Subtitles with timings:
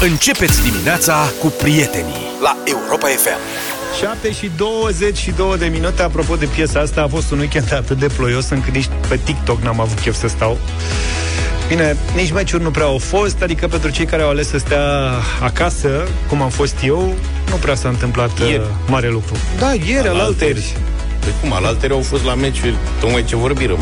[0.00, 3.38] Începeți dimineața cu prietenii la Europa FM.
[4.00, 8.06] 7 și 22 de minute Apropo de piesa asta A fost un weekend atât de
[8.16, 10.58] ploios Încât nici pe TikTok n-am avut chef să stau
[11.68, 15.10] Bine, nici meciuri nu prea au fost Adică pentru cei care au ales să stea
[15.42, 17.14] acasă Cum am fost eu
[17.50, 18.56] Nu prea s-a întâmplat Ieri.
[18.58, 20.76] uh, mare lucru Da, ieri, al alteri
[21.20, 23.76] Păi cum, alaltere au fost la meciuri, tocmai ce vorbim.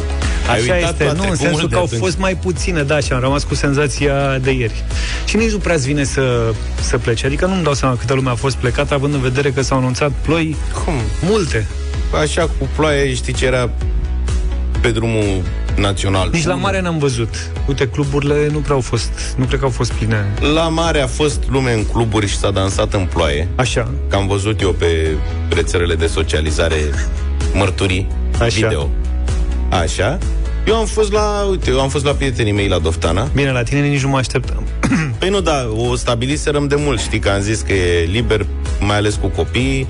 [0.48, 2.00] Ai Așa uitat este, la nu, în trecut sensul mult că de au atunci.
[2.00, 4.84] fost mai puține, da, și am rămas cu senzația de ieri.
[5.24, 7.26] Și nici nu prea vine să, să plece.
[7.26, 10.10] Adică nu-mi dau seama câtă lume a fost plecată, având în vedere că s-au anunțat
[10.22, 10.94] ploi Cum?
[11.30, 11.66] multe.
[12.22, 13.70] Așa cu ploaie, știi ce era
[14.80, 15.42] pe drumul
[15.76, 16.28] național.
[16.32, 17.34] Nici la mare n-am văzut.
[17.66, 20.24] Uite, cluburile nu prea au fost, nu cred că au fost pline.
[20.54, 23.48] La mare a fost lume în cluburi și s-a dansat în ploaie.
[23.54, 23.90] Așa.
[24.08, 25.16] Că am văzut eu pe
[25.48, 26.76] rețelele de socializare
[27.54, 28.06] mărturii
[28.40, 28.66] Așa.
[28.66, 28.90] video.
[29.68, 30.18] Așa.
[30.66, 33.28] Eu am fost la, uite, eu am fost la prietenii mei la Doftana.
[33.34, 34.62] Bine, la tine nici nu mă așteptam.
[35.18, 38.46] Păi nu, da, o stabiliserăm de mult, știi, că am zis că e liber,
[38.80, 39.86] mai ales cu copiii.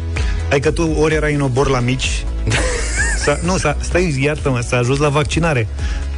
[0.50, 2.24] Adică tu ori erai în obor la mici,
[3.24, 5.68] s-a, nu, s-a, stai, iartă-mă, s-a ajuns la vaccinare,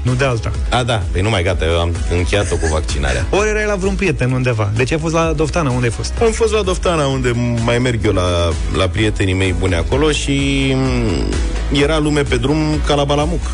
[0.02, 0.50] nu de alta.
[0.70, 3.26] A, da, păi nu mai gata, eu am încheiat-o cu vaccinarea.
[3.30, 4.70] Ori erai la vreun prieten undeva.
[4.76, 6.12] Deci ai fost la Doftana, unde ai fost?
[6.22, 7.32] Am fost la Doftana, unde
[7.64, 12.80] mai merg eu la, la prietenii mei buni acolo și m, era lume pe drum
[12.86, 13.50] ca la Balamuc.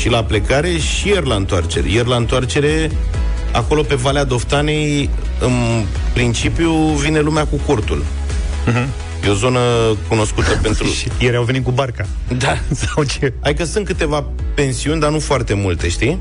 [0.00, 1.90] Și la plecare și ieri la întoarcere.
[1.90, 2.90] Ieri la întoarcere,
[3.52, 8.04] acolo pe Valea Doftanei, în principiu, vine lumea cu cortul.
[9.24, 9.60] E o zonă
[10.08, 10.86] cunoscută pentru...
[10.86, 12.06] Și ieri au venit cu barca.
[12.38, 12.58] Da.
[12.86, 13.32] Sau ce?
[13.40, 14.24] Hai că sunt câteva
[14.54, 16.18] pensiuni, dar nu foarte multe, știi?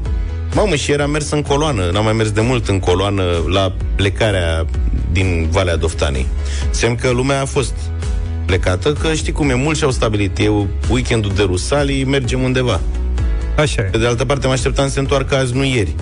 [0.54, 3.74] Mamă, și ieri am mers în coloană, n-am mai mers de mult în coloană la
[3.96, 4.66] plecarea
[5.12, 6.26] din Valea Doftanei.
[6.70, 7.74] Semn că lumea a fost
[8.46, 10.38] plecată, că știi cum e, mulți și-au stabilit.
[10.38, 10.52] E
[10.90, 12.80] weekendul de Rusalii, mergem undeva.
[13.58, 13.84] Așa e.
[13.84, 15.96] Pe de altă parte, mă așteptam să se întoarcă azi, nu ieri.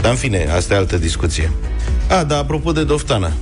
[0.00, 1.52] Dar în fine, asta e altă discuție.
[2.08, 3.32] A, dar apropo de Doftana.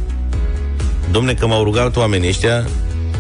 [1.11, 2.67] Domne, că m-au rugat oamenii ăștia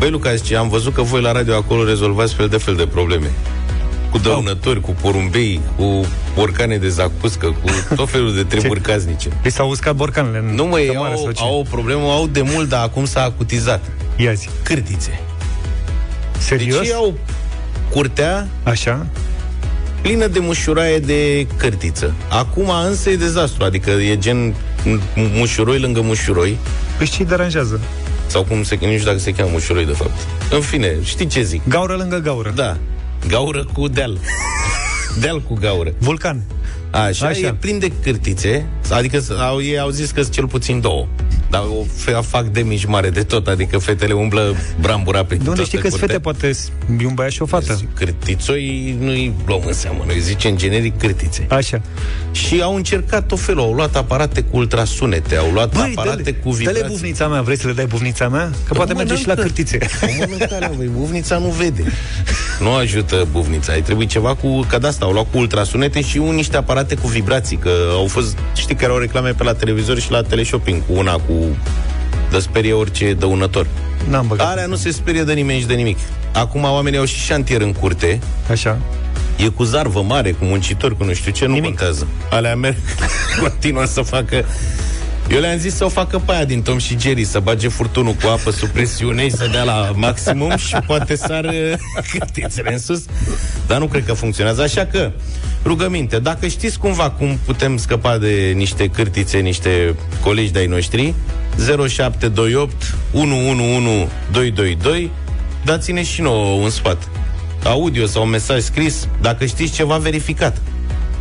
[0.03, 2.86] Băi, Luca, zice, am văzut că voi la radio acolo rezolvați fel de fel de
[2.86, 3.30] probleme.
[4.11, 9.29] Cu dăunători, cu porumbei, cu borcane de zacuscă, cu tot felul de treburi casnice.
[9.42, 11.42] Li s-au uscat borcanele în Nu măi, cămară sau au, ce?
[11.42, 13.84] au o problemă, au de mult, dar acum s-a acutizat.
[14.17, 14.48] Ia zi.
[14.63, 15.20] Cârtițe.
[16.39, 16.79] Serios?
[16.79, 17.14] Deci au
[17.90, 19.07] curtea Așa?
[20.02, 22.14] Plină de mușuraie de cârtiță.
[22.30, 24.55] Acum însă e dezastru, adică e gen
[24.85, 26.58] mu- mușuroi lângă mușuroi,
[26.98, 27.80] Păi ce deranjează?
[28.27, 30.27] sau cum se, nu știu dacă se cheamă mușuroi de fapt.
[30.51, 31.61] În fine, știi ce zic?
[31.68, 32.52] Gaură lângă gaură.
[32.55, 32.77] Da,
[33.29, 34.18] gaură cu deal.
[35.20, 35.92] deal cu gaură.
[35.98, 36.42] Vulcan.
[36.90, 37.27] Așa, Așa.
[37.27, 37.46] Așa.
[37.46, 41.07] e plin de cârtițe, adică s- au, ei au zis că sunt cel puțin două.
[41.52, 45.48] Dar o fe- fac de mici mare de tot, adică fetele umblă brambura prin De
[45.48, 46.07] unde toată știi că curtea.
[46.07, 46.46] fete poate
[47.02, 47.80] e un băiat și o fată?
[47.95, 51.46] Cârtițoi nu-i luăm în seamă, noi zicem generic cârtițe.
[51.48, 51.80] Așa.
[52.33, 56.33] Și au încercat tot felul, au luat aparate cu ultrasunete, au luat Băi, aparate dă-le,
[56.33, 56.89] cu dă-le vibrații.
[56.89, 58.51] bufnița mea, vrei să le dai bufnița mea?
[58.69, 59.79] Că poate mă, merge și la n-am cârtițe.
[60.20, 61.84] O mâncare, băi, buvnița nu vede.
[62.61, 63.73] Nu ajută buvnița.
[63.73, 64.61] Ai trebuit ceva cu...
[64.69, 67.57] Că de asta au luat cu ultrasunete și un niște aparate cu vibrații.
[67.57, 68.36] Că au fost...
[68.57, 71.33] Știi că erau reclame pe la televizor și la teleshopping cu una cu...
[72.30, 73.67] De sperie orice dăunător.
[74.08, 74.51] N-am băgat.
[74.51, 75.98] Alea nu se sperie de nimeni și de nimic.
[76.33, 78.20] Acum oamenii au și șantier în curte.
[78.51, 78.79] Așa.
[79.36, 81.69] E cu zarvă mare, cu muncitori, cu nu știu ce, nu Nimic.
[81.69, 82.07] contează.
[82.31, 82.77] Alea merg,
[83.42, 84.45] continuă să facă...
[85.30, 88.12] Eu le-am zis să o facă pe aia din Tom și Jerry, să bage furtunul
[88.12, 91.72] cu apă sub presiune și să dea la maximum și poate sar uh,
[92.10, 93.05] cârtițele în sus.
[93.66, 94.62] Dar nu cred că funcționează.
[94.62, 95.10] Așa că,
[95.64, 101.14] rugăminte, dacă știți cumva cum putem scăpa de niște cârtițe, niște colegi de-ai noștri,
[101.89, 105.10] 0728 111 222,
[105.64, 107.08] dați-ne și nouă un sfat
[107.64, 110.60] audio sau un mesaj scris, dacă știți ceva verificat.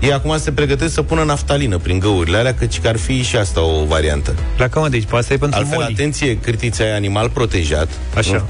[0.01, 3.35] Ei acum se pregătesc să pună naftalină prin găurile alea, căci că ar fi și
[3.35, 4.35] asta o variantă.
[4.55, 5.93] Pleacă mă, deci pe asta e pentru Altfel, moli.
[5.93, 7.87] atenție, cârtița e animal protejat.
[8.15, 8.45] Așa.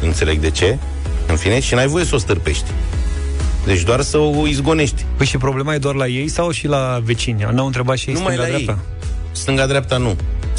[0.00, 0.78] Nu înțeleg de ce.
[1.26, 2.70] În fine, și n-ai voie să o stârpești.
[3.66, 5.04] Deci doar să o izgonești.
[5.16, 7.46] Păi și problema e doar la ei sau și la vecini?
[7.52, 8.82] N-au întrebat și ei Numai la stânga-dreapta?
[8.82, 8.98] ei.
[9.32, 10.16] Stânga-dreapta nu.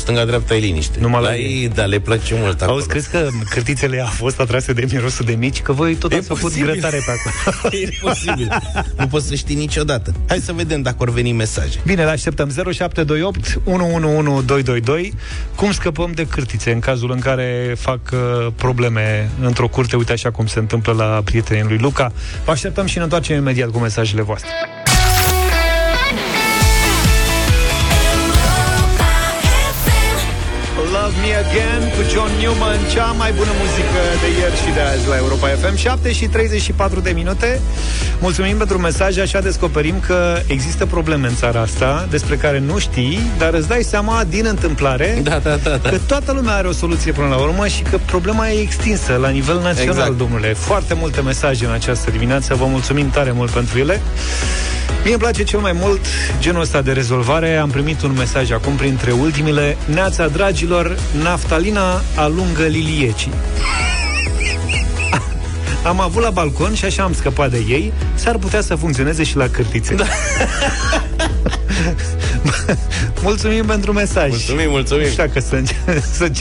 [0.08, 1.00] Stânga-dreapta e liniște.
[1.00, 1.62] Numai la la ei.
[1.62, 2.72] ei, da, le place mult acolo.
[2.78, 5.62] Auzi, crezi că cârtițele au fost atrase de mirosul de mici?
[5.62, 6.72] Că voi tot E ați făcut posibil.
[6.72, 7.76] grătare pe acolo.
[7.84, 8.50] E posibil.
[8.98, 10.14] nu poți să știi niciodată.
[10.28, 11.80] Hai să vedem dacă vor veni mesaje.
[11.86, 15.14] Bine, le așteptăm 0728 111222
[15.56, 20.32] Cum scăpăm de cârtițe în cazul în care fac uh, probleme într-o curte, uite așa
[20.32, 22.12] cum se întâmplă la prietenii lui Luca.
[22.46, 24.50] Vă așteptăm și ne întoarcem imediat cu mesajele voastre.
[31.28, 35.18] Me Again cu John Newman, cea mai bună muzică de ieri și de azi la
[35.18, 35.76] Europa FM.
[35.76, 37.62] 7 și 34 de minute.
[38.20, 43.20] Mulțumim pentru mesaj, așa descoperim că există probleme în țara asta despre care nu știi,
[43.38, 45.90] dar îți dai seama din întâmplare da, da, da, da.
[45.90, 49.30] că toată lumea are o soluție până la urmă și că problema e extinsă la
[49.30, 50.18] nivel național, exact.
[50.18, 50.54] domnule.
[50.54, 54.02] Foarte multe mesaje în această dimineață, vă mulțumim tare mult pentru ele.
[55.08, 56.00] Mie îmi place cel mai mult
[56.40, 57.56] genul ăsta de rezolvare.
[57.56, 59.78] Am primit un mesaj acum printre ultimile.
[59.86, 63.32] Neața, dragilor, naftalina alungă liliecii.
[65.84, 69.36] Am avut la balcon și așa am scăpat de ei S-ar putea să funcționeze și
[69.36, 70.06] la cârtițe da.
[73.24, 74.30] Mulțumim pentru mesaj.
[74.30, 75.04] Mulțumim, mulțumim.
[75.04, 75.62] Nu știu că să,
[76.12, 76.32] să,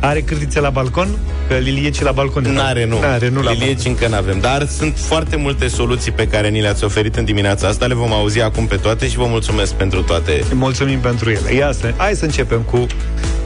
[0.00, 1.08] Are cârtițe la balcon?
[1.48, 4.40] Că lilieci la balcon N-are, nu, N-are, nu Lilieci încă n-avem.
[4.40, 7.86] Dar sunt foarte multe soluții pe care ni le-ați oferit în dimineața asta.
[7.86, 10.44] Le vom auzi acum pe toate și vă mulțumesc pentru toate.
[10.52, 11.54] Mulțumim pentru ele.
[11.54, 12.86] Ia să, hai să începem cu,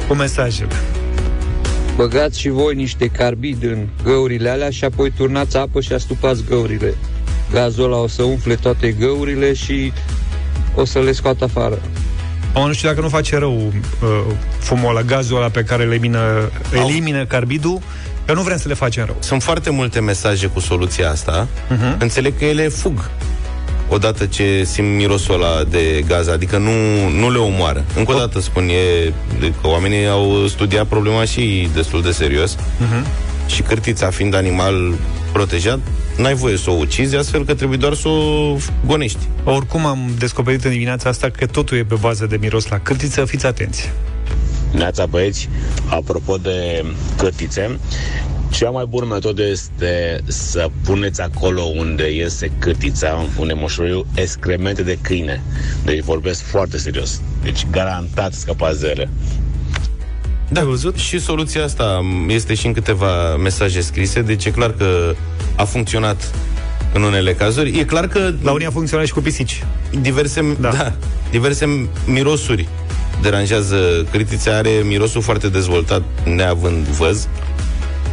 [0.09, 0.75] cu mesajele.
[1.97, 6.95] Băgați și voi niște carbid în găurile alea și apoi turnați apă și astupați găurile.
[7.53, 9.93] Gazul ăla o să umfle toate găurile și
[10.75, 11.79] o să le scoată afară.
[12.55, 15.89] Am nu știu dacă nu face rău uh, fumul ăla, gazul ăla pe care le
[15.89, 17.81] elimină, elimină carbidul,
[18.25, 19.17] că nu vrem să le facem rău.
[19.19, 21.47] Sunt foarte multe mesaje cu soluția asta.
[21.47, 21.99] Uh-huh.
[21.99, 23.11] Înțeleg că ele fug
[23.89, 26.71] odată ce simt mirosul ăla de gaz, adică nu,
[27.19, 27.85] nu le omoară.
[27.97, 29.13] Încă o dată spun, e,
[29.61, 33.07] că oamenii au studiat problema și destul de serios uh-huh.
[33.47, 34.95] și cârtița fiind animal
[35.33, 35.79] protejat,
[36.21, 38.57] n-ai voie să o ucizi, astfel că trebuie doar să o
[38.87, 39.29] gonești.
[39.45, 43.25] Oricum am descoperit în dimineața asta că totul e pe bază de miros la cârtiță,
[43.25, 43.91] fiți atenți.
[44.73, 45.49] Neața băieți,
[45.89, 46.85] apropo de
[47.17, 47.79] cârtițe,
[48.51, 54.99] cea mai bună metodă este să puneți acolo unde iese câtița, unde moșoiu, excremente de
[55.01, 55.43] câine.
[55.85, 57.21] Deci vorbesc foarte serios.
[57.43, 59.11] Deci garantat scăpați de ele.
[60.53, 60.97] Da, văzut?
[60.97, 65.15] Și soluția asta este și în câteva mesaje scrise, deci e clar că
[65.57, 66.31] a funcționat
[66.93, 67.79] în unele cazuri.
[67.79, 68.33] E clar că...
[68.43, 69.65] La unii a funcționat și cu pisici.
[70.01, 70.69] Diverse, da.
[70.69, 70.93] Da,
[71.31, 72.69] diverse mirosuri
[73.23, 77.29] deranjează critița, are mirosul foarte dezvoltat, neavând văz.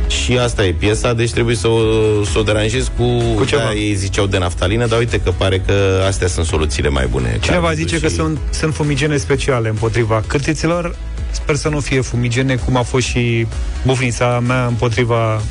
[0.07, 1.79] Și asta e piesa, deci trebuie să o,
[2.23, 3.03] să o deranjezi cu...
[3.35, 3.61] Cu ceva.
[3.61, 5.73] Da, ei ziceau de naftalină, dar uite că pare că
[6.07, 7.37] astea sunt soluțiile mai bune.
[7.41, 8.01] Cineva zice și...
[8.01, 10.95] că sunt, sunt fumigene speciale împotriva cârtiților.
[11.31, 13.47] Sper să nu fie fumigene, cum a fost și
[13.85, 15.41] bufnița mea împotriva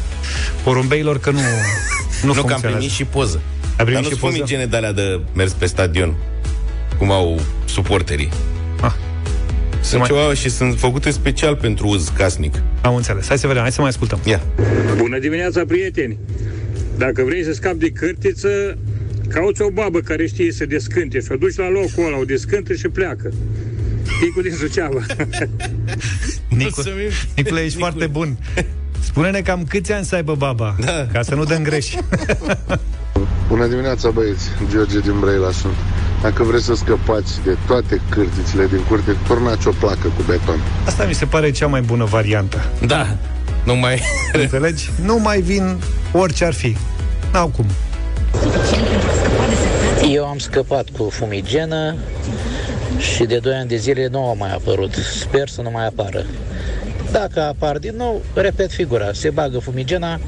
[0.62, 1.38] porumbeilor, că nu,
[2.22, 3.40] nu, nu că am primit și poză.
[3.76, 6.14] Ai primit Dar și nu fumigene de alea de mers pe stadion,
[6.98, 8.28] cum au suporterii.
[8.80, 8.92] Ah.
[9.80, 10.08] Sunt mai...
[10.08, 12.62] ceva și sunt făcute special pentru uz casnic.
[12.80, 13.26] Am înțeles.
[13.28, 14.20] Hai să vedem, hai să mai ascultăm.
[14.24, 14.40] Ia.
[14.96, 16.18] Bună dimineața, prieteni!
[16.98, 18.78] Dacă vrei să scapi de cârtiță,
[19.28, 22.74] cauți o babă care știe să descânte și o duci la locul ăla, o descântă
[22.74, 23.32] și pleacă.
[24.20, 25.00] Nicu din Suceava.
[26.48, 26.82] Nicu,
[27.34, 27.78] Nicule, ești Nicu.
[27.78, 28.36] foarte bun.
[29.00, 31.06] Spune-ne cam câți ani să aibă baba, da.
[31.12, 31.94] ca să nu dăm greș.
[33.48, 34.48] Bună dimineața, băieți.
[34.70, 35.74] George din Brăila sunt.
[36.22, 40.60] Dacă vreți să scăpați de toate cârtițile din curte, turnați o placă cu beton.
[40.86, 42.64] Asta mi se pare cea mai bună variantă.
[42.86, 43.16] Da,
[43.64, 44.02] nu mai...
[44.32, 44.90] Înțelegi?
[45.04, 45.76] Nu mai vin
[46.12, 46.76] orice ar fi.
[47.32, 47.66] N-au cum.
[50.12, 51.94] Eu am scăpat cu fumigenă
[52.98, 54.94] și de 2 ani de zile nu a mai apărut.
[55.20, 56.24] Sper să nu mai apară.
[57.10, 59.12] Dacă apar din nou, repet figura.
[59.12, 60.20] Se bagă fumigena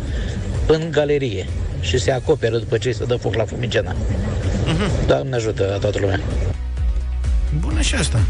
[0.67, 1.47] în galerie
[1.81, 3.93] și se acoperă după ce se dă foc la fumigena.
[3.93, 5.07] Uh-huh.
[5.07, 6.21] Doamne ajută la toată lumea.
[7.61, 8.21] Bună și asta.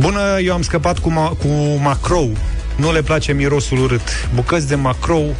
[0.00, 1.48] Bună, eu am scăpat cu, ma- cu
[1.82, 2.30] macrou.
[2.76, 4.28] Nu le place mirosul urât.
[4.34, 5.34] Bucăți de macrou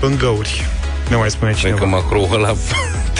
[0.00, 0.64] în găuri.
[1.10, 1.78] Ne mai spune cineva.
[1.78, 2.54] că macrou ăla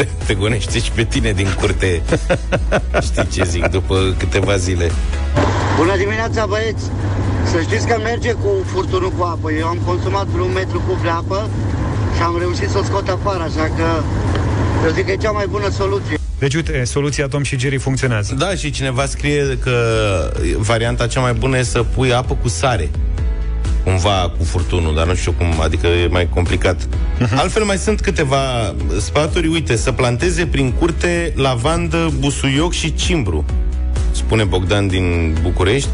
[0.01, 2.03] te, te gonește și pe tine din curte.
[3.07, 4.91] Știi ce zic, după câteva zile.
[5.77, 6.85] Bună dimineața, băieți!
[7.51, 9.53] Să știți că merge cu furtunul cu apă.
[9.53, 11.49] Eu am consumat vreun metru cub de apă
[12.17, 14.03] și am reușit să o scot afară, așa că
[14.85, 16.19] eu zic că e cea mai bună soluție.
[16.39, 18.35] Deci, uite, soluția Tom și Jerry funcționează.
[18.39, 19.75] Da, și cineva scrie că
[20.57, 22.91] varianta cea mai bună e să pui apă cu sare.
[23.85, 26.77] Cumva cu furtunul, dar nu știu cum, adică e mai complicat.
[26.83, 27.37] Uh-huh.
[27.37, 33.45] Altfel mai sunt câteva sfaturi, uite, să planteze prin curte lavandă, busuioc și cimbru.
[34.11, 35.89] Spune Bogdan din București.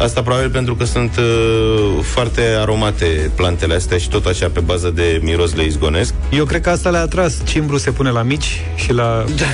[0.00, 4.90] Asta probabil pentru că sunt uh, foarte aromate plantele astea și tot așa pe bază
[4.90, 6.14] de miros le izgonesc.
[6.32, 7.36] Eu cred că asta le-a atras.
[7.44, 9.24] Cimbru se pune la mici și la...
[9.36, 9.46] Da.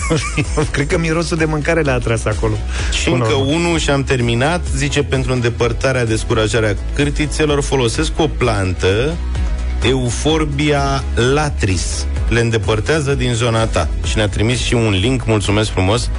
[0.72, 2.54] cred că mirosul de mâncare le-a atras acolo.
[3.02, 4.60] Și încă unul și am terminat.
[4.76, 9.16] Zice, pentru îndepărtarea, descurajarea cârtițelor folosesc o plantă
[9.82, 12.06] Euforbia latris.
[12.28, 13.88] Le îndepărtează din zona ta.
[14.04, 16.10] Și ne-a trimis și un link, mulțumesc frumos,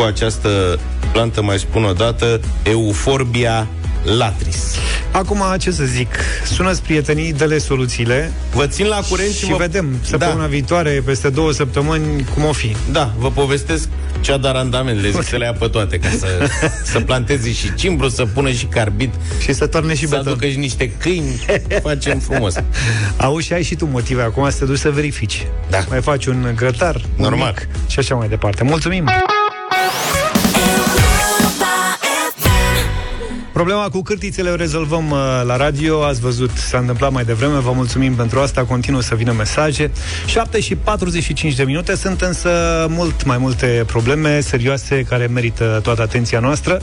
[0.00, 0.78] cu această
[1.12, 3.68] plantă, mai spun o dată, Euforbia
[4.04, 4.74] latris.
[5.10, 6.08] Acum, ce să zic,
[6.44, 8.32] sună prietenii, dă soluțiile.
[8.54, 9.56] Vă țin la curent și, și vă...
[9.56, 10.46] vedem săptămâna da.
[10.46, 12.76] viitoare, peste două săptămâni, cum o fi.
[12.92, 13.88] Da, vă povestesc
[14.20, 16.48] cea de randament, le zic să le ia pe toate, ca să,
[16.84, 19.10] să planteze și cimbru, să pună și carbid.
[19.42, 20.32] Și să toarne și să beton.
[20.32, 21.44] aducă și niște câini,
[21.82, 22.54] facem frumos.
[23.16, 25.46] Auzi, și ai și tu motive acum să te duci să verifici.
[25.70, 25.78] Da.
[25.88, 27.40] Mai faci un grătar, Normal.
[27.40, 28.64] Un mic, și așa mai departe.
[28.64, 29.10] Mulțumim!
[33.60, 36.04] Problema cu cârtițele o rezolvăm uh, la radio.
[36.04, 37.58] Ați văzut, s-a întâmplat mai devreme.
[37.58, 38.64] Vă mulțumim pentru asta.
[38.64, 39.90] Continuă să vină mesaje.
[40.26, 41.96] 7 și 45 de minute.
[41.96, 42.50] Sunt însă
[42.88, 46.80] mult mai multe probleme serioase care merită toată atenția noastră.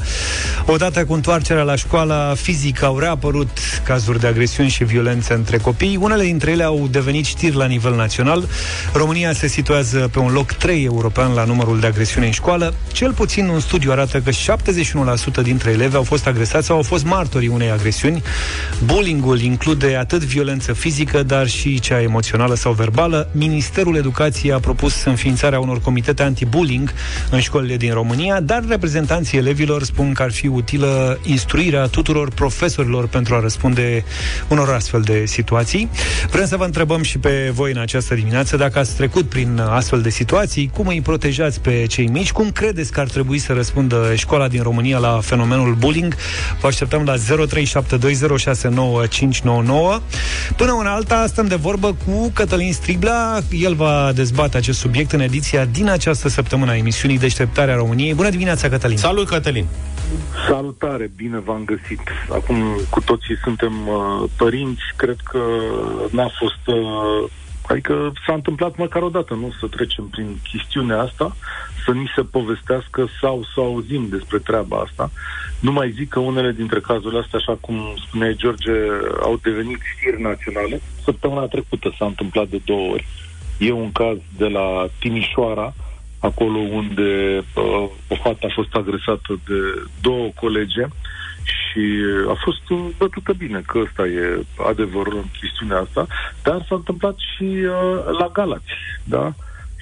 [0.65, 5.97] Odată cu întoarcerea la școala fizică au reapărut cazuri de agresiuni și violențe între copii.
[6.01, 8.47] Unele dintre ele au devenit știri la nivel național.
[8.93, 12.73] România se situează pe un loc 3 european la numărul de agresiune în școală.
[12.91, 14.31] Cel puțin un studiu arată că
[15.39, 18.21] 71% dintre elevi au fost agresați sau au fost martorii unei agresiuni.
[18.85, 23.29] Bullyingul include atât violență fizică, dar și cea emoțională sau verbală.
[23.31, 26.93] Ministerul Educației a propus înființarea unor comitete anti-bullying
[27.29, 33.07] în școlile din România, dar reprezentanții elevilor spun că ar fi utilă instruirea tuturor profesorilor
[33.07, 34.03] pentru a răspunde
[34.47, 35.89] unor astfel de situații.
[36.31, 40.01] Vrem să vă întrebăm și pe voi în această dimineață dacă ați trecut prin astfel
[40.01, 44.13] de situații, cum îi protejați pe cei mici, cum credeți că ar trebui să răspundă
[44.15, 46.15] școala din România la fenomenul bullying.
[46.59, 47.19] Vă așteptăm la 0372069599.
[50.55, 53.39] Până una alta, stăm de vorbă cu Cătălin Striblea.
[53.51, 58.13] El va dezbate acest subiect în ediția din această săptămână a emisiunii Deșteptarea României.
[58.13, 58.97] Bună dimineața, Cătălin!
[58.97, 59.65] Salut, Cătălin!
[60.47, 62.01] Salutare, bine v-am găsit.
[62.29, 65.39] Acum cu toții suntem uh, părinți, cred că
[66.11, 66.67] n-a fost...
[66.77, 67.29] Uh,
[67.69, 69.51] adică s-a întâmplat măcar o dată, nu?
[69.59, 71.35] Să trecem prin chestiunea asta,
[71.87, 75.11] să ni se povestească sau să auzim despre treaba asta.
[75.59, 77.77] Nu mai zic că unele dintre cazurile astea, așa cum
[78.07, 78.71] spuneai George,
[79.21, 80.81] au devenit știri naționale.
[81.03, 83.07] Săptămâna trecută s-a întâmplat de două ori.
[83.57, 85.73] E un caz de la Timișoara,
[86.19, 89.59] acolo unde uh, o fată a fost agresată de
[90.01, 90.85] două colege
[91.43, 91.83] și
[92.29, 96.07] a fost bătută bine, că ăsta e adevărul în chestiunea asta,
[96.43, 99.33] dar s-a întâmplat și uh, la Galați, da?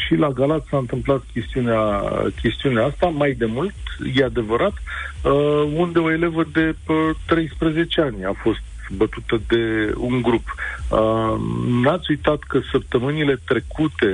[0.06, 2.02] Și la Galați s-a întâmplat chestiunea,
[2.42, 3.74] chestiunea asta mai de mult,
[4.14, 10.22] e adevărat, uh, unde o elevă de uh, 13 ani a fost bătută de un
[10.22, 10.56] grup.
[10.90, 11.36] Uh,
[11.68, 14.12] n-ați uitat că săptămânile trecute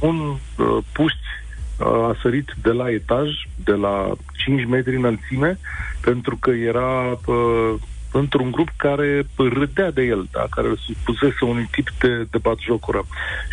[0.00, 1.18] un uh, puști
[1.78, 3.28] a sărit de la etaj,
[3.64, 5.58] de la 5 metri înălțime,
[6.00, 7.74] pentru că era uh,
[8.12, 13.04] într-un grup care râdea de el, da, care supusese unui tip de, de batjocură.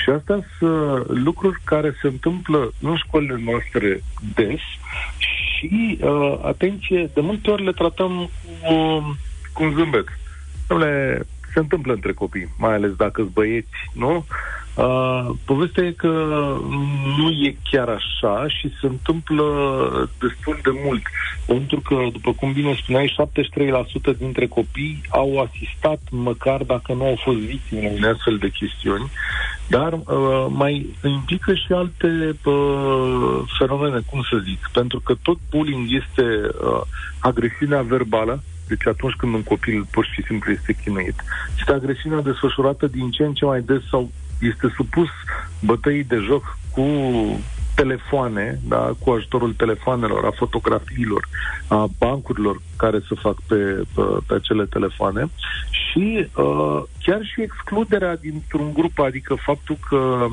[0.03, 4.03] Și astea sunt lucruri care se întâmplă în școlile noastre
[4.35, 4.59] des
[5.17, 8.29] și, uh, atenție, de multe ori le tratăm
[8.61, 8.75] cu,
[9.53, 10.07] cu un zâmbet.
[10.67, 11.19] Dom'le,
[11.53, 14.25] se întâmplă între copii, mai ales dacă sunt băieți, nu?
[14.79, 16.07] Uh, povestea e că
[17.17, 19.43] nu e chiar așa și se întâmplă
[20.19, 21.01] destul de mult.
[21.45, 23.15] Pentru că, după cum bine spuneai,
[24.13, 29.11] 73% dintre copii au asistat, măcar dacă nu au fost victime în astfel de chestiuni,
[29.67, 35.87] dar uh, mai implică și alte uh, fenomene, cum să zic, pentru că tot bullying
[36.01, 36.25] este
[36.63, 36.81] uh,
[37.19, 41.23] agresiunea verbală, deci atunci când un copil pur și simplu este chinuit.
[41.59, 45.09] Este agresiunea desfășurată din ce în ce mai des sau este supus
[45.59, 46.85] bătăii de joc cu
[47.75, 51.27] telefoane, da, cu ajutorul telefoanelor, a fotografiilor,
[51.67, 53.55] a bancurilor care se fac pe,
[53.95, 55.29] pe, pe acele telefoane
[55.69, 60.27] și uh, chiar și excluderea dintr-un grup, adică faptul că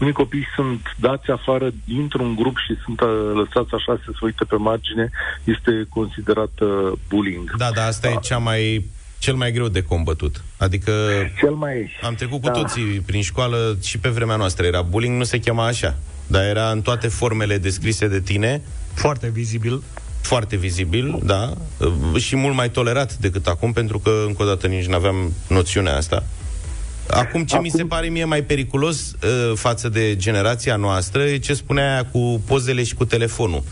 [0.00, 4.44] unii copii sunt dați afară dintr-un grup și sunt uh, lăsați așa să se uite
[4.44, 5.10] pe margine,
[5.44, 7.56] este considerat uh, bullying.
[7.56, 8.14] Da, da, asta da.
[8.14, 8.84] e cea mai
[9.22, 10.42] cel mai greu de combătut.
[10.56, 10.92] Adică
[11.38, 11.90] Cel mai...
[12.02, 12.52] am trecut cu Da.
[12.52, 16.70] toții prin școală și pe vremea noastră era bullying, nu se chema așa, dar era
[16.70, 18.62] în toate formele descrise de tine,
[18.94, 19.82] Foarte vizibil.
[20.20, 21.52] foarte vizibil, da,
[22.18, 25.96] și mult mai tolerat decât acum, pentru că încă o dată nici nu aveam noțiunea
[25.96, 26.24] asta.
[27.10, 27.66] Acum, ce Acum...
[27.72, 32.04] mi se pare mie mai periculos uh, față de generația noastră e ce spunea aia
[32.04, 33.62] cu pozele și cu telefonul.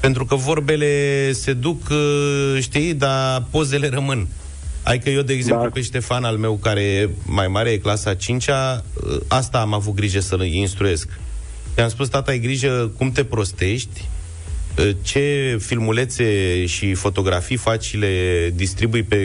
[0.00, 4.26] Pentru că vorbele se duc, uh, știi, dar pozele rămân.
[4.82, 5.70] Adică eu, de exemplu, Da.
[5.70, 9.94] pe Ștefan al meu, care e mai mare, e clasa 5-a, uh, asta am avut
[9.94, 11.08] grijă să-l instruiesc.
[11.78, 14.08] I-am spus, tata, ai grijă cum te prostești,
[14.78, 19.18] uh, ce filmulețe și fotografii faci și le distribui pe,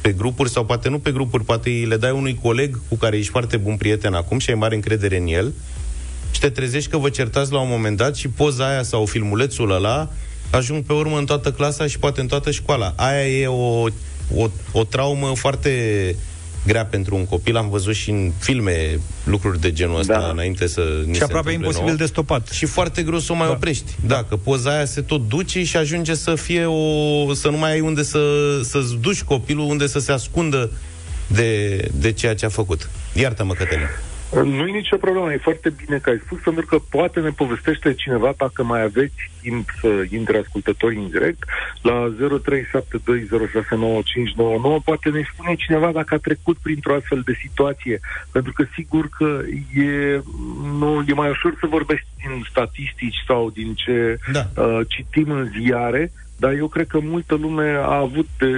[0.00, 3.16] pe grupuri sau poate nu pe grupuri, poate îi le dai unui coleg cu care
[3.16, 5.52] ești foarte bun prieten acum și ai mare încredere în el
[6.30, 9.70] și te trezești că vă certați la un moment dat și poza aia sau filmulețul
[9.70, 10.10] ăla
[10.50, 12.92] ajung pe urmă în toată clasa și poate în toată școala.
[12.96, 13.86] Aia e o
[14.34, 15.70] o, o traumă foarte
[16.66, 17.56] grea pentru un copil.
[17.56, 20.28] Am văzut și în filme lucruri de genul ăsta Da.
[20.28, 21.96] înainte să ni Și se aproape întâmple imposibil nouă.
[21.96, 22.48] de stopat.
[22.48, 23.52] Și foarte greu să o mai da.
[23.52, 23.92] oprești.
[24.06, 27.34] Da, că poza aia se tot duce și ajunge să fie o...
[27.34, 28.20] să nu mai ai unde să,
[28.62, 30.70] să-ți duci copilul, unde să se ascundă
[31.26, 32.90] de, de ceea ce a făcut.
[33.14, 33.86] Iartă-mă, Cătălin.
[34.32, 37.94] Nu e nicio problemă, e foarte bine că ai spus, pentru că poate ne povestește
[37.94, 41.44] cineva, dacă mai aveți timp să intre ascultătorii în direct,
[41.82, 42.18] la 0372069599,
[44.84, 48.00] poate ne spune cineva dacă a trecut printr-o astfel de situație,
[48.32, 49.40] pentru că sigur că
[49.74, 50.22] e,
[50.78, 54.62] nu, e mai ușor să vorbești din statistici sau din ce da.
[54.62, 58.52] uh, citim în ziare, dar eu cred că multă lume a avut de,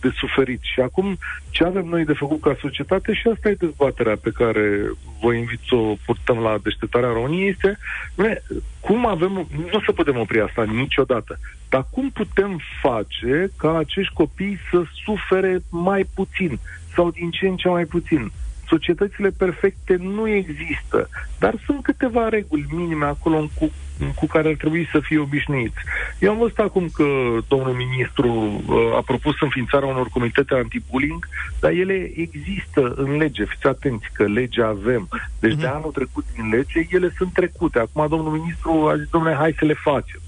[0.00, 0.60] de suferit.
[0.62, 1.18] Și acum,
[1.50, 5.60] ce avem noi de făcut ca societate, și asta e dezbaterea pe care vă invit
[5.68, 7.78] să o purtăm la deșteptarea României, este
[8.16, 8.42] bine,
[8.80, 11.38] cum avem, nu o să putem opri asta niciodată,
[11.68, 16.58] dar cum putem face ca acești copii să sufere mai puțin
[16.94, 18.32] sau din ce în ce mai puțin?
[18.72, 23.70] Societățile perfecte nu există, dar sunt câteva reguli minime acolo în cu,
[24.14, 25.80] cu care ar trebui să fie obișnuiți.
[26.18, 27.04] Eu am văzut acum că
[27.48, 31.28] domnul ministru uh, a propus înființarea unor comitete anti-bullying,
[31.60, 33.44] dar ele există în lege.
[33.44, 35.08] Fiți atenți că legea avem.
[35.40, 37.78] Deci de anul trecut din lege, ele sunt trecute.
[37.78, 40.20] Acum domnul ministru a zis, domnule, hai să le facem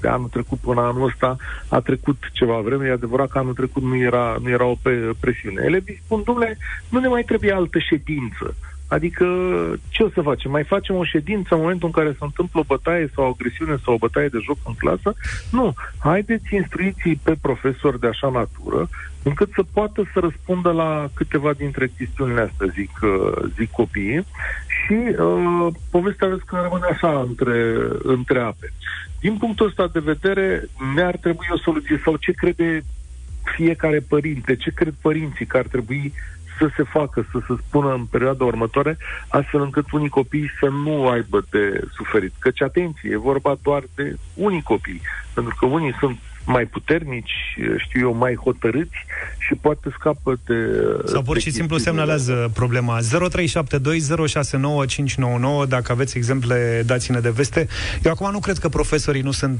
[0.00, 1.36] de anul trecut până anul ăsta
[1.68, 5.12] a trecut ceva vreme, e adevărat că anul trecut nu era, nu era o pe-
[5.20, 5.62] presiune.
[5.64, 6.58] Ele îi spun, domnule,
[6.88, 8.54] nu ne mai trebuie altă ședință.
[8.88, 9.26] Adică,
[9.88, 10.50] ce o să facem?
[10.50, 13.76] Mai facem o ședință în momentul în care se întâmplă o bătaie sau o agresiune
[13.84, 15.14] sau o bătaie de joc în clasă?
[15.50, 15.74] Nu.
[15.98, 18.88] Haideți instruiții pe profesori de așa natură,
[19.22, 24.24] încât să poată să răspundă la câteva dintre chestiunile astea, zic, uh, zic copiii.
[24.66, 28.72] Și uh, povestea vezi că rămâne așa între, între ape.
[29.20, 32.82] Din punctul ăsta de vedere, ne-ar trebui o soluție sau ce crede
[33.56, 36.12] fiecare părinte, ce cred părinții că ar trebui
[36.58, 38.98] să se facă, să se spună în perioada următoare,
[39.28, 42.32] astfel încât unii copii să nu aibă de suferit.
[42.38, 45.00] Căci, atenție, e vorba doar de unii copii,
[45.34, 46.18] pentru că unii sunt
[46.48, 47.30] mai puternici,
[47.78, 48.96] știu eu, mai hotărâți
[49.38, 50.54] și poate scapă de...
[51.04, 52.98] Sau pur de și simplu chestiunile semnalează problema
[55.64, 57.68] 0372069599 Dacă aveți exemple, dați-ne de veste
[58.04, 59.58] Eu acum nu cred că profesorii nu sunt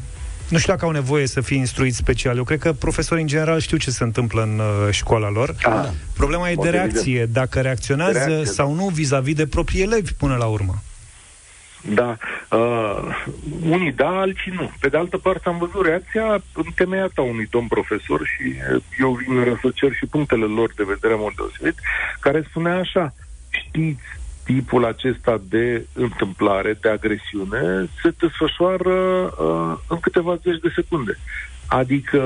[0.49, 2.37] nu știu dacă au nevoie să fie instruiți special.
[2.37, 5.55] Eu cred că profesorii în general știu ce se întâmplă în uh, școala lor.
[5.63, 5.91] Da.
[6.17, 6.93] Problema e Mod de evident.
[6.93, 7.27] reacție.
[7.27, 10.83] Dacă reacționează De reacție, sau nu vis-a-vis de proprii elevi până la urmă.
[11.83, 12.17] Da.
[12.51, 13.27] Uh,
[13.71, 14.71] unii da, alții nu.
[14.81, 19.13] Pe de altă parte am văzut reacția întemeiată a unui domn profesor și uh, eu
[19.13, 21.79] vin răsăcer și punctele lor de vedere în mod deosebit,
[22.21, 23.15] care spunea așa,
[23.51, 24.03] știți,
[24.45, 28.95] tipul acesta de întâmplare, de agresiune, se desfășoară
[29.39, 31.19] uh, în câteva zeci de secunde.
[31.69, 32.21] Adică,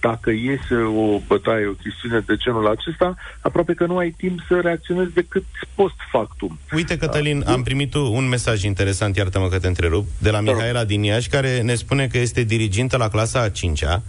[0.00, 4.60] dacă iese o bătaie, o chestiune de genul acesta, aproape că nu ai timp să
[4.62, 5.44] reacționezi decât
[5.74, 6.58] post factum.
[6.74, 11.02] Uite, Cătălin, am primit un mesaj interesant, iartă-mă că te întrerup, de la Mihaela din
[11.02, 14.02] Iași, care ne spune că este dirigintă la clasa a 5-a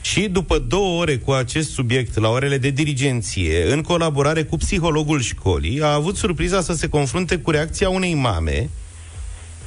[0.00, 5.20] și după două ore cu acest subiect la orele de dirigenție, în colaborare cu psihologul
[5.20, 8.70] școlii, a avut surpriza să se confrunte cu reacția unei mame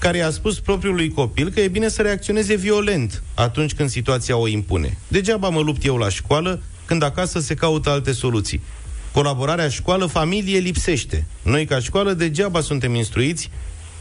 [0.02, 4.48] care i-a spus propriului copil că e bine să reacționeze violent atunci când situația o
[4.48, 4.98] impune.
[5.08, 8.62] Degeaba mă lupt eu la școală când acasă se caută alte soluții.
[9.12, 11.26] Colaborarea școală-familie lipsește.
[11.42, 13.50] Noi, ca școală, degeaba suntem instruiți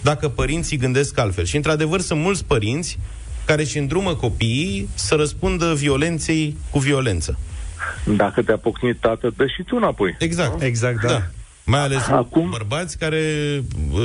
[0.01, 1.45] dacă părinții gândesc altfel.
[1.45, 2.99] Și, într-adevăr, sunt mulți părinți
[3.45, 7.39] care își îndrumă copiii să răspundă violenței cu violență.
[8.17, 10.17] Dacă te-a pocnit tată, dă și tu înapoi.
[10.19, 10.63] Exact.
[10.63, 11.09] Exact, da.
[11.09, 11.27] da.
[11.71, 12.51] Mai ales Acum...
[12.51, 13.23] bărbați care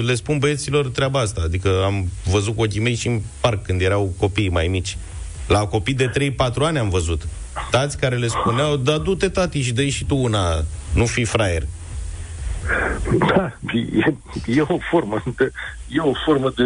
[0.06, 1.42] le spun băieților treaba asta.
[1.44, 4.98] Adică am văzut cu ochii mei și în parc când erau copii mai mici.
[5.48, 7.28] La copii de 3-4 ani am văzut.
[7.72, 11.64] Tați care le spuneau, da, du-te tati și dă și tu una, nu fi fraier.
[13.18, 14.14] Da, e,
[14.46, 15.52] e o formă de,
[15.88, 16.64] e o formă de,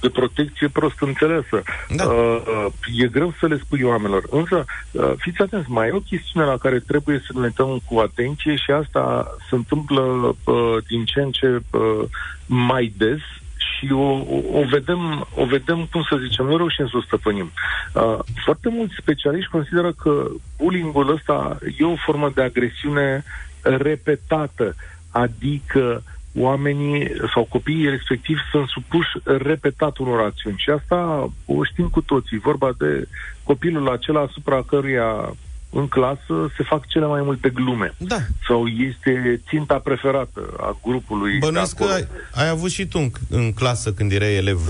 [0.00, 1.62] de protecție prost înțeleasă.
[1.96, 2.04] Da.
[2.04, 4.22] Uh, uh, e greu să le spui oamenilor.
[4.30, 7.98] Însă, uh, fiți atenți, mai e o chestiune la care trebuie să ne uităm cu
[7.98, 12.04] atenție și asta se întâmplă uh, din ce în ce uh,
[12.46, 13.20] mai des
[13.56, 17.52] și o, o, o vedem, o vedem, cum să zicem, nu reușim să o stăpânim.
[17.92, 20.26] Uh, foarte mulți specialiști consideră că
[20.56, 23.24] bullying-ul ăsta e o formă de agresiune
[23.62, 24.74] repetată,
[25.10, 26.02] adică
[26.34, 30.56] oamenii sau copiii respectiv sunt supuși repetat unor acțiuni.
[30.58, 32.38] Și asta o știm cu toții.
[32.38, 33.08] Vorba de
[33.42, 35.34] copilul acela asupra căruia
[35.72, 37.94] în clasă se fac cele mai multe glume.
[37.98, 38.18] Da.
[38.46, 41.38] Sau este ținta preferată a grupului.
[41.38, 42.04] Bănuiesc de că acolo.
[42.34, 44.60] ai, ai avut și tu în, în clasă când erai elev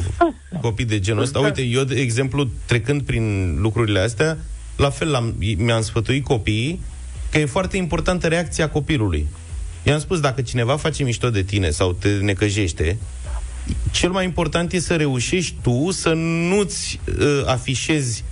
[0.61, 1.39] copii de genul ăsta.
[1.39, 4.39] Uite, eu, de exemplu, trecând prin lucrurile astea,
[4.77, 6.81] la fel am, mi-am sfătuit copiii
[7.31, 9.27] că e foarte importantă reacția copilului.
[9.83, 12.99] I-am spus, dacă cineva face mișto de tine sau te necăjește,
[13.91, 18.25] cel mai important e să reușești tu să nu-ți uh, afișezi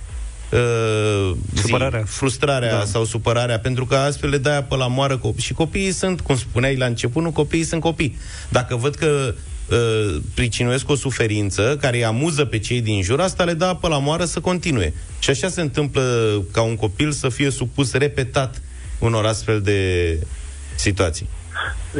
[0.51, 2.03] uh, Supărarea.
[2.05, 2.85] zi, frustrarea da.
[2.85, 5.43] sau supărarea, pentru că astfel le dai apă la moară copii.
[5.43, 8.17] Și copiii sunt, cum spuneai la început, nu copiii sunt copii.
[8.49, 9.33] Dacă văd că
[9.69, 13.87] uh, pricinuiesc o suferință care îi amuză pe cei din jur, asta le dă apă
[13.87, 14.93] la moară să continue.
[15.19, 16.03] Și așa se întâmplă
[16.51, 18.61] ca un copil să fie supus repetat
[18.99, 20.19] unor astfel de
[20.79, 21.29] situații.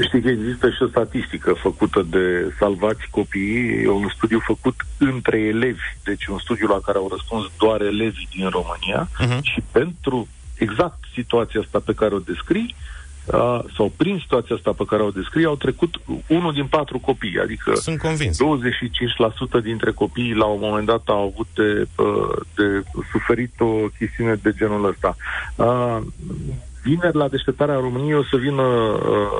[0.06, 5.40] Știi că există și o statistică făcută de Salvați Copiii, e un studiu făcut între
[5.40, 9.42] elevi, deci un studiu la care au răspuns doar elevii din România Mhm.
[9.44, 12.76] și pentru exact situația asta pe care o descrii,
[13.26, 17.40] uh, sau prin situația asta pe care o descrii, au trecut unul din patru copii,
[17.44, 18.38] adică Sunt convins.
[18.38, 24.36] 25% dintre copii la un moment dat au avut de, uh, de suferit o chestiune
[24.36, 25.16] de genul ăsta.
[25.56, 25.98] Uh,
[26.84, 29.00] Vineri la deșteptarea României o să vină uh,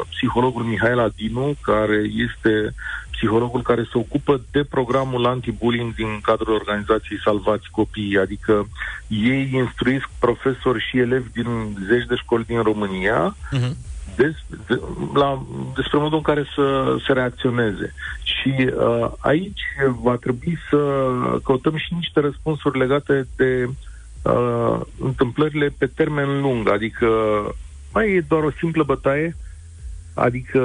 [0.10, 2.74] psihologul Mihaela Dinu, care este
[3.12, 8.68] psihologul care se ocupă de programul anti-bullying din cadrul organizației Salvați Copiii, adică
[9.08, 13.76] ei instruiesc profesori și elevi din zeci de școli din România Uh-huh.
[14.16, 14.36] des,
[14.68, 14.82] de,
[15.14, 17.94] la, despre modul în care să se reacționeze.
[18.24, 19.62] Și uh, aici
[20.02, 20.78] va trebui să
[21.44, 23.74] căutăm și niște răspunsuri legate de uh,
[25.00, 27.08] întâmplările pe termen lung, adică
[27.94, 29.36] mai e doar o simplă bătaie,
[30.14, 30.62] adică,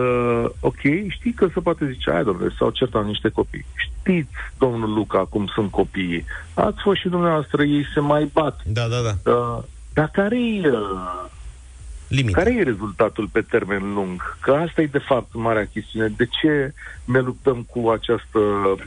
[0.60, 3.64] ok, știi că se poate zice, ai domnule, s-au certat niște copii.
[3.74, 6.24] Știți, domnul Luca, cum sunt copiii.
[6.54, 8.60] Ați fost și dumneavoastră, ei se mai bat.
[8.64, 9.30] Da, da, da.
[9.30, 9.62] Uh,
[9.92, 11.24] dar care-i uh,
[12.08, 12.32] Limite.
[12.32, 14.36] care e rezultatul pe termen lung?
[14.40, 16.12] Că asta e de fapt marea chestiune.
[16.16, 16.72] De ce
[17.04, 18.38] ne luptăm cu această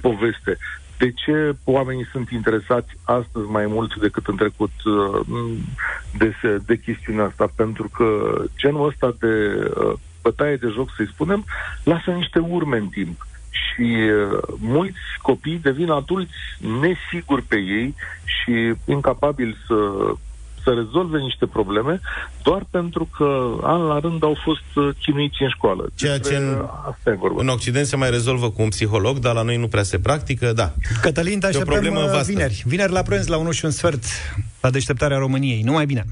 [0.02, 0.58] poveste?
[0.98, 5.20] De ce oamenii sunt interesați astăzi mai mult decât în trecut uh,
[6.18, 7.52] de, se- de chestiunea asta?
[7.56, 11.46] Pentru că genul ăsta de uh, bătaie de joc, să-i spunem,
[11.84, 13.28] lasă niște urme în timp.
[13.50, 16.34] Și uh, mulți copii devin adulți
[16.82, 19.76] nesiguri pe ei și incapabili să
[20.68, 22.00] să rezolve niște probleme
[22.44, 25.90] doar pentru că an la rând au fost uh, chinuiți în școală.
[25.96, 27.42] Ceea ce Despre în- Asta e vorba.
[27.42, 30.54] În Occident se mai rezolvă cu un psiholog, dar la noi nu prea se practică,
[30.54, 30.74] da.
[31.02, 32.32] Cătălin, te E o așteptăm problemă uh, vastă.
[32.32, 32.64] vineri.
[32.66, 34.04] Vineri la prânz, la 1 și un sfert,
[34.62, 35.62] la deșteptarea României.
[35.62, 36.06] Numai bine!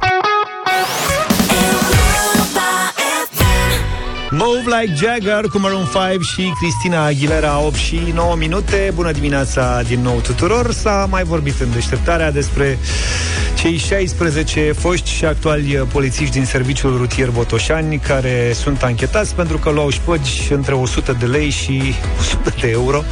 [4.37, 8.91] Move Like Jagger cu Maroon 5 și Cristina Aguilera 8 și 9 minute.
[8.95, 10.73] Bună dimineața din nou tuturor.
[10.73, 12.77] S-a mai vorbit în deșteptarea despre
[13.55, 19.69] cei 16 foști și actuali polițiști din serviciul rutier Botoșani care sunt anchetați pentru că
[19.69, 21.81] luau șpăgi între 100 de lei și
[22.19, 23.03] 100 de euro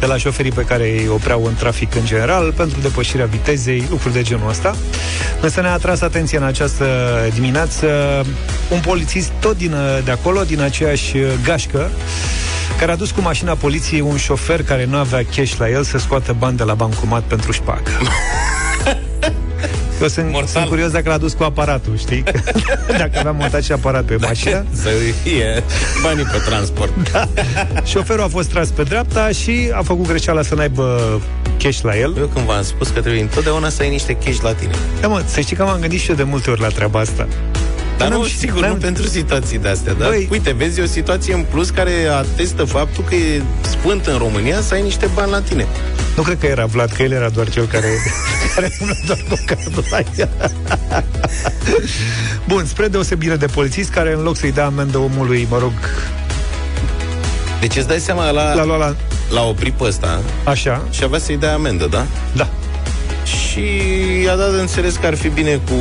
[0.00, 4.14] de la șoferii pe care îi opreau în trafic în general pentru depășirea vitezei, lucruri
[4.14, 4.76] de genul ăsta.
[5.40, 6.86] Însă ne-a atras atenția în această
[7.34, 7.86] dimineață
[8.70, 11.90] un polițist tot din, de acolo, din aceeași gașcă,
[12.78, 15.98] care a dus cu mașina poliției un șofer care nu avea cash la el să
[15.98, 17.90] scoată bani de la bancomat pentru șpagă.
[20.02, 20.48] Eu sunt, Mortal.
[20.48, 22.22] sunt curios dacă l-a dus cu aparatul, știi?
[23.02, 24.64] dacă avea montat și aparat pe mașină.
[24.74, 24.88] Să
[25.22, 25.62] fie
[26.02, 27.12] banii pe transport.
[27.12, 27.28] Da.
[27.84, 31.20] Șoferul a fost tras pe dreapta și a făcut greșeala să n-aibă
[31.58, 32.14] cash la el.
[32.18, 34.72] Eu când v-am spus că trebuie întotdeauna să ai niște cash la tine.
[35.00, 37.26] Da, mă, să știi că m-am gândit și eu de multe ori la treaba asta.
[37.98, 39.92] Dar N-am nu, știut, sigur, n-am- nu pentru situații de astea.
[39.92, 44.18] Dar, Băi- uite, vezi o situație în plus care atestă faptul că e spânt în
[44.18, 45.66] România să ai niște bani la tine.
[46.16, 47.88] Nu cred că era Vlad, că el era doar cel care,
[48.54, 50.30] care umblă doar cu cardul la el.
[52.48, 55.72] Bun, spre deosebire de polițist care în loc să-i dea amendă omului, mă rog,
[57.60, 58.94] Deci îți dai seama, la, l-a luat la...
[59.30, 62.06] l-a oprit pe ăsta Așa, și avea să-i dea amendă, da?
[62.36, 62.48] da.
[63.32, 63.64] Și
[64.24, 65.74] i-a dat de înțeles că ar fi bine cu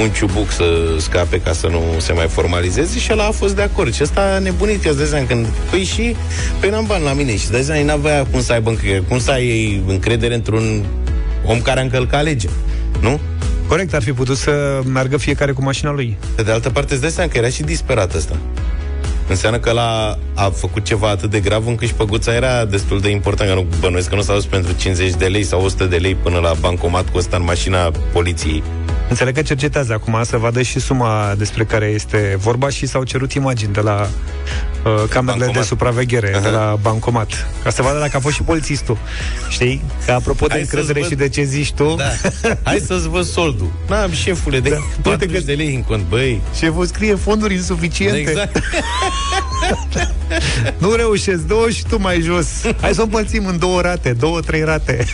[0.00, 0.64] un ciubuc să
[0.98, 3.94] scape ca să nu se mai formalizeze și ăla a fost de acord.
[3.94, 5.46] Și ăsta a nebunit, că îți dai seama când...
[5.70, 6.16] Păi și,
[6.60, 9.18] păi n-am bani la mine și îți dai seama, n-avea cum să aibă încredere, cum
[9.18, 10.84] să ai încredere într-un
[11.46, 12.50] om care a încălcat legea,
[13.00, 13.20] nu?
[13.66, 16.16] Corect, ar fi putut să meargă fiecare cu mașina lui.
[16.34, 18.36] Pe de altă parte, îți dai seama că era și disperat ăsta.
[19.30, 23.10] Înseamnă că la a făcut ceva atât de grav încât și păguța era destul de
[23.10, 25.96] important, că nu bănuiesc că nu s-a dus pentru 50 de lei sau 100 de
[25.96, 28.62] lei până la bancomat cu ăsta în mașina poliției.
[29.10, 33.32] Înțeleg că cercetează acum să vadă și suma despre care este vorba și s-au cerut
[33.32, 34.00] imagini de la
[34.84, 35.52] uh, camerele Bancomat.
[35.54, 36.40] de supraveghere, Aha.
[36.42, 38.98] de la bancomat, ca să vadă dacă a fost și polițistul.
[39.48, 39.82] Știi?
[40.06, 42.04] Că apropo de Hai să-ți încredere văd- și de ce zici tu, Da.
[42.62, 43.72] Hai să-ți văd soldul.
[43.88, 44.76] N-am șefule de Da.
[45.02, 45.10] da.
[45.10, 46.40] 40 de lei în cont, băi.
[46.58, 48.18] șeful scrie fonduri insuficiente.
[48.18, 48.60] Exact.
[50.82, 52.46] nu reușesc, două și tu mai jos.
[52.80, 55.06] Hai să o împărțim în două rate, două, trei rate.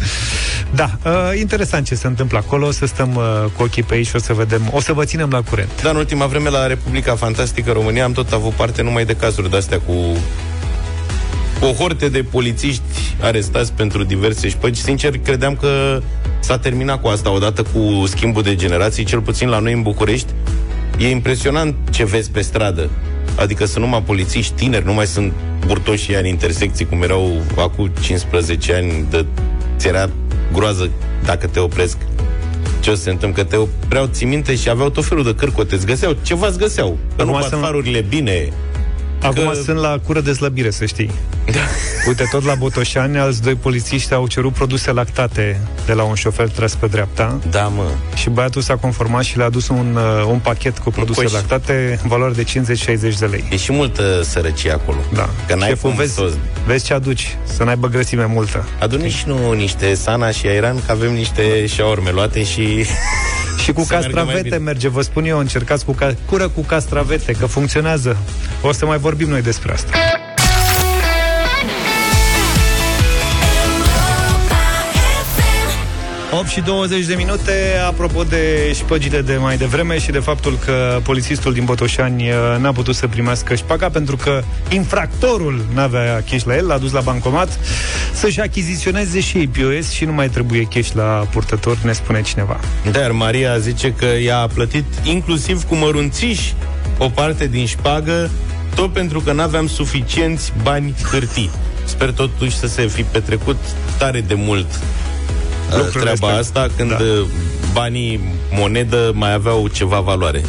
[0.80, 2.66] da, uh, interesant ce se întâmplă acolo.
[2.66, 4.70] O să stăm uh, cu ochii pe aici și o să vedem.
[4.72, 5.82] O să vă ținem la curent.
[5.82, 9.50] Da, în ultima vreme la Republica Fantastică România am tot avut parte numai de cazuri
[9.50, 10.16] de-astea cu
[11.60, 14.80] cohorte de polițiști arestați pentru diverse șpăgi.
[14.80, 16.00] Sincer, credeam că
[16.40, 20.32] s-a terminat cu asta odată cu schimbul de generații, cel puțin la noi în București.
[20.98, 22.90] E impresionant ce vezi pe stradă.
[23.36, 25.32] Adică sunt numai polițiști tineri, nu mai sunt
[25.66, 29.26] burtoși în intersecții cum erau acum 15 ani de
[29.76, 30.10] ți era
[30.52, 30.90] groază
[31.24, 31.96] dacă te opresc.
[32.80, 35.34] Ce o să se întâmplă, că te opreau ții minte și aveau tot felul de
[35.34, 38.52] cârcote, îți găseau, ceva îți găseau, că nu bat farurile bine,
[39.26, 39.54] Acum că...
[39.64, 41.10] sunt la cură de slăbire, să știi.
[41.44, 41.60] Da.
[42.08, 46.48] Uite, tot la Botoșani, alți doi polițiști au cerut produse lactate de la un șofer
[46.48, 47.38] tras pe dreapta.
[47.50, 47.84] Da, mă.
[48.14, 51.34] Și băiatul s-a conformat și le-a adus un, uh, un pachet cu produse Coși.
[51.34, 53.44] lactate în valoare de 50-60 de lei.
[53.50, 54.98] E și multă sărăcie acolo.
[55.12, 55.28] Da.
[55.46, 56.36] Că n-ai Șeful, vezi, toți.
[56.66, 58.68] vezi ce aduci, să n-aibă grăsime multă.
[58.80, 62.84] Adu și nu niște sana și airan, că avem niște șaorme luate și...
[63.64, 68.16] Și cu castravete merge, vă spun eu, încercați cu ca- cură cu castravete, că funcționează.
[68.62, 69.90] O să mai vorbim noi despre asta.
[76.38, 77.52] 8 și 20 de minute,
[77.86, 82.72] apropo de șpăgile de mai devreme și de faptul că polițistul din Botoșani uh, n-a
[82.72, 87.58] putut să primească șpaga pentru că infractorul n-avea cash la el, l-a dus la bancomat
[88.12, 92.60] să-și achiziționeze și ei POS și nu mai trebuie cash la purtător, ne spune cineva.
[92.90, 96.54] Dar Maria zice că ea a plătit inclusiv cu mărunțiși
[96.98, 98.30] o parte din șpagă
[98.74, 101.50] tot pentru că n-aveam suficienți bani hârtii.
[101.84, 103.58] Sper totuși să se fi petrecut
[103.98, 104.66] tare de mult
[105.76, 106.62] Lucrurile treaba astea.
[106.62, 106.96] asta când da.
[107.72, 110.42] banii monedă mai aveau ceva valoare.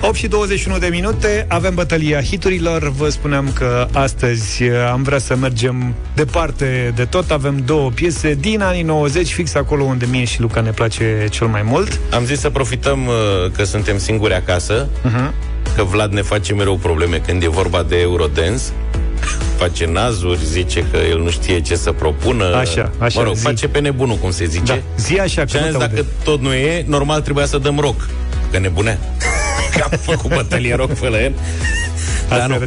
[0.00, 2.90] 8 și 21 de minute, avem bătălia hiturilor.
[2.90, 7.30] Vă spuneam că astăzi am vrea să mergem departe de tot.
[7.30, 11.46] Avem două piese din anii 90, fix acolo unde mie și Luca ne place cel
[11.46, 12.00] mai mult.
[12.10, 15.32] Am zis să profităm uh, că suntem singuri acasă, uh-huh.
[15.76, 18.62] că Vlad ne face mereu probleme când e vorba de Eurodance
[19.58, 22.56] face nazuri, zice că el nu știe ce să propună.
[22.56, 23.20] Așa, așa.
[23.20, 23.42] Mă rog, zi.
[23.42, 24.62] face pe nebunul, cum se zice.
[24.72, 24.78] Da.
[24.96, 28.08] Zi așa, și că dacă tot nu e, normal trebuia să dăm rock.
[28.50, 28.98] Că nebunea.
[29.76, 31.32] că am făcut bătălie rock pe la el.
[32.28, 32.66] Dar nu.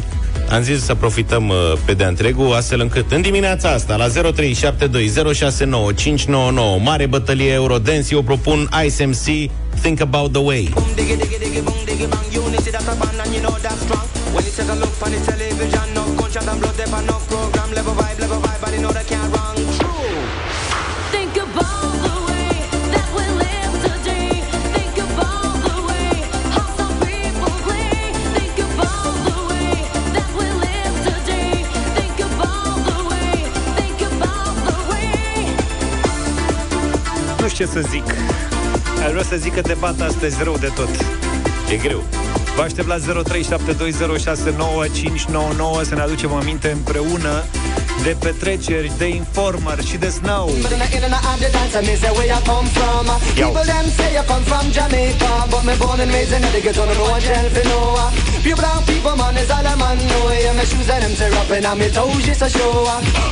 [0.50, 4.12] Am zis să profităm uh, pe de întregul, astfel încât în dimineața asta, la 0372069599,
[6.82, 9.50] mare bătălie Eurodance, eu propun Ice MC,
[9.82, 10.72] Think About The Way.
[14.34, 15.51] When you take a look on the television,
[16.34, 19.06] no gunshot and blood, there no program, level vibe, level vibe, but you know that
[19.06, 19.54] can't wrong.
[19.76, 20.16] True.
[21.10, 22.48] Think about the way
[22.94, 24.40] that we live today.
[24.72, 26.08] Think about the way
[26.54, 28.12] how some people play.
[28.36, 29.72] Think about the way
[30.16, 31.52] that we live today.
[31.98, 33.34] Think about the way.
[33.78, 35.56] Think about the way.
[37.40, 38.06] Nu știu ce să zic.
[39.04, 40.90] Aș vrea să zic că te bat astăzi rău de tot.
[41.70, 42.02] E greu.
[42.56, 43.00] Vă aștept la 0372069599
[45.82, 47.44] să ne aducem aminte împreună
[48.02, 50.46] de petreceri, de informer și de snow.
[53.34, 56.84] People them say you come from Jamaica, but me born and raised in the ghetto,
[56.84, 57.80] no one tell for no.
[58.44, 60.24] Pure brown people, man, is all a man know.
[60.44, 62.72] Yeah, my shoes and them tear up and my toes just a show.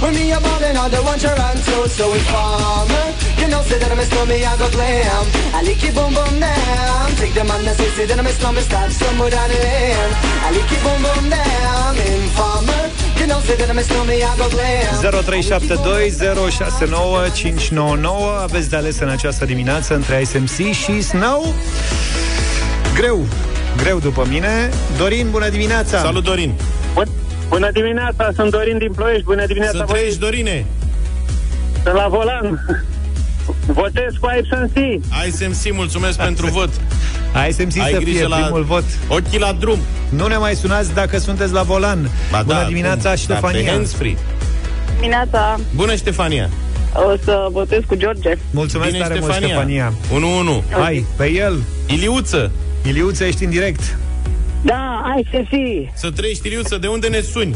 [0.02, 3.06] When me a ballin', I don't want your answer, so informer.
[3.40, 5.24] You know, say that I'm a snowmy, I go glam.
[5.56, 7.08] I lick you boom boom down.
[7.20, 10.12] Take the man that say, say that I'm a snowmy, start somewhere down the lane.
[10.46, 11.92] I lick you boom boom down.
[12.14, 12.89] Informer.
[13.20, 13.26] 0372069599
[18.42, 21.54] Aveți de ales în această dimineață între SMC și Snow.
[22.94, 23.26] Greu,
[23.76, 24.70] greu după mine.
[24.98, 25.98] Dorin, bună dimineața!
[25.98, 26.52] Salut Dorin!
[27.48, 30.66] Bună dimineața, sunt Dorin din Ploiești Bună dimineața Să trăiești Dorine!
[31.82, 32.64] Sunt la volan
[33.66, 36.70] Votez cu ISMC ISMC, mulțumesc pentru vot.
[37.48, 38.84] ISMC Ai să fie la primul vot.
[39.08, 39.78] Ochii la drum.
[40.08, 42.10] Nu ne mai sunați dacă sunteți la volan.
[42.30, 43.76] Ba Bună da, dimineața, bun, Ștefania.
[43.76, 44.04] da,
[44.96, 45.60] Dimineața.
[45.74, 46.50] Bună, Ștefania.
[46.94, 48.30] O să votez cu George.
[48.50, 49.38] Mulțumesc Bine, tare Ștefania.
[49.54, 49.92] mult, Ștefania
[50.70, 51.58] 1-1 Hai, pe el.
[51.86, 52.50] Iliuță.
[52.86, 53.98] Iliuță, ești în direct.
[54.62, 55.92] Da, hai să fii.
[55.94, 57.54] Să trăiești, Iliuță, de unde ne suni?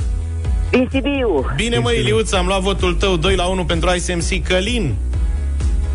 [0.70, 1.46] Din Sibiu.
[1.56, 4.94] Bine, mă, Iliuță, am luat votul tău 2 la 1 pentru ISMC Călin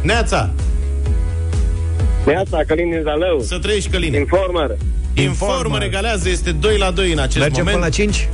[0.02, 0.50] Neața
[2.26, 3.40] Neața, Călin din Zalău.
[3.40, 4.14] Să trăiești, Călin.
[4.14, 4.78] Informer.
[5.14, 7.76] Informer regalează, este 2 la 2 în acest mergem moment.
[7.76, 8.30] până la 5?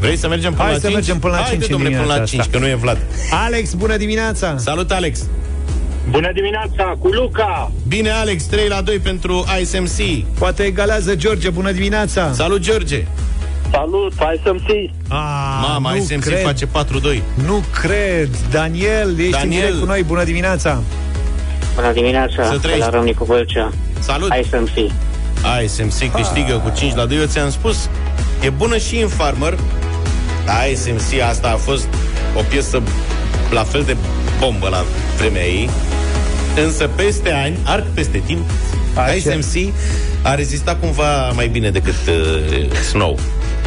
[0.00, 0.94] Vrei să mergem până Hai la să 5?
[0.94, 2.52] mergem până la 5 Haide, domnule, până la 5, asta.
[2.52, 2.98] că nu e Vlad.
[3.30, 4.56] Alex, bună dimineața!
[4.58, 5.26] Salut, Alex!
[6.10, 7.72] Bună dimineața, cu Luca!
[7.88, 10.24] Bine, Alex, 3 la 2 pentru ISMC.
[10.38, 12.32] Poate egalează George, bună dimineața!
[12.32, 13.06] Salut, George!
[13.72, 14.94] Salut, hai să-mi ții.
[15.08, 15.18] Ah,
[15.62, 16.42] Mama, nu SMC cred.
[16.42, 17.22] face 4-2.
[17.46, 18.28] Nu cred.
[18.50, 19.42] Daniel, ești Daniel.
[19.42, 20.02] în direct cu noi.
[20.02, 20.82] Bună dimineața.
[21.74, 22.84] Bună dimineața, Să de trăiești.
[22.84, 23.72] la Râmnicu Vâlcea.
[23.98, 24.28] Salut!
[24.30, 24.92] Hai să-mi fii.
[25.42, 27.88] ASMC câștigă cu 5 la 2, eu ți-am spus.
[28.40, 29.58] E bună și în Farmer.
[30.46, 31.86] ASMC asta a fost
[32.36, 32.82] o piesă
[33.50, 33.96] la fel de
[34.40, 34.84] bombă la
[35.18, 35.70] vremea ei.
[36.64, 38.50] Însă peste ani, arc peste timp,
[38.94, 39.10] Așa.
[39.12, 39.72] ASMC
[40.22, 43.18] a rezistat cumva mai bine decât uh, Snow.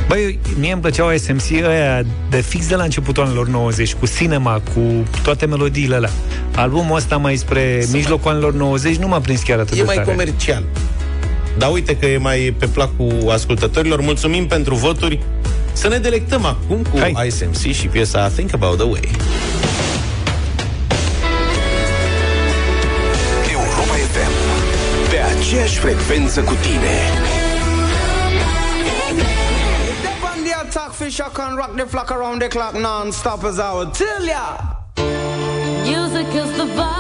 [0.08, 4.62] Băi, mie îmi plăceau SMC ăia de fix de la începutul anilor 90, cu cinema,
[4.74, 4.82] cu
[5.24, 6.10] toate melodiile alea.
[6.56, 9.96] Albumul ăsta mai spre mijlocul anilor 90 nu m-a prins chiar atât E de mai
[9.96, 10.08] tare.
[10.10, 10.64] comercial.
[11.58, 14.02] Dar uite că e mai pe placul ascultătorilor.
[14.02, 15.20] Mulțumim pentru voturi.
[15.74, 17.28] Să ne delectăm acum cu Hai.
[17.28, 19.10] ISMC și piesa Think About The Way.
[23.52, 24.32] Europa FM.
[25.10, 26.94] Pe aceeași frecvență cu tine.
[30.96, 34.58] Fish, I can rock the flock around the clock non-stop as I would tell ya.
[35.84, 36.95] Music is the vibe,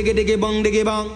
[0.00, 1.08] diggy diggy diggy bong diggy bong.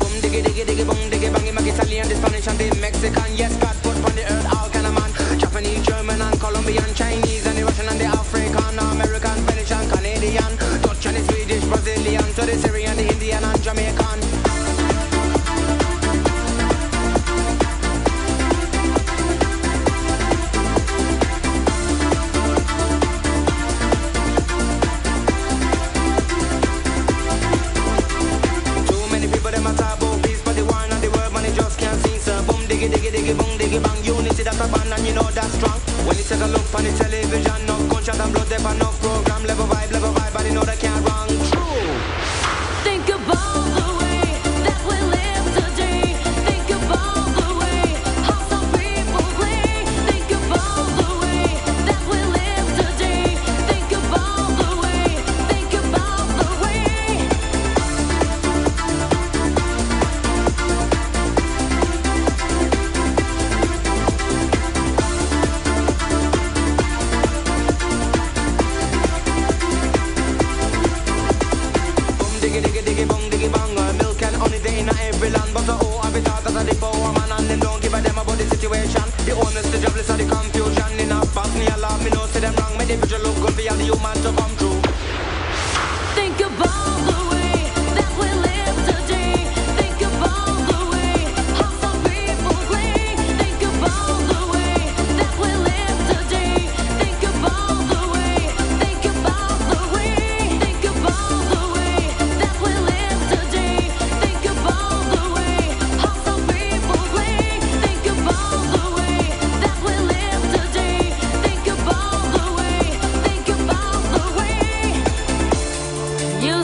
[0.00, 1.44] Bum diggy diggy diggy bong diggy bang.
[1.44, 3.36] Him a Italian, the Spanish and the Mexican.
[3.36, 3.63] Yes,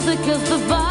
[0.03, 0.90] music is divine.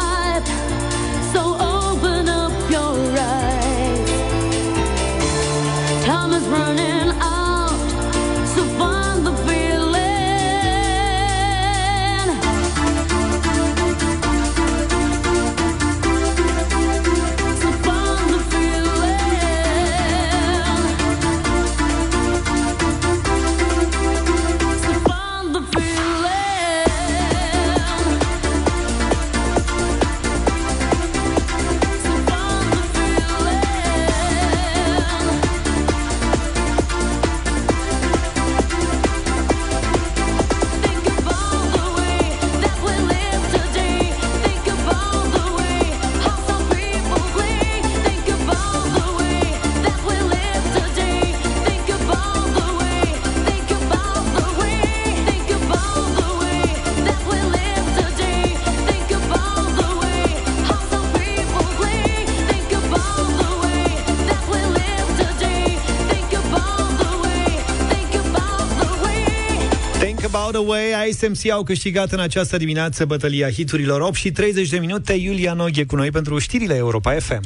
[71.11, 75.13] A Way, ISMC au câștigat în această dimineață bătălia hiturilor 8 și 30 de minute.
[75.13, 77.41] Iulia Noghe cu noi pentru știrile Europa FM.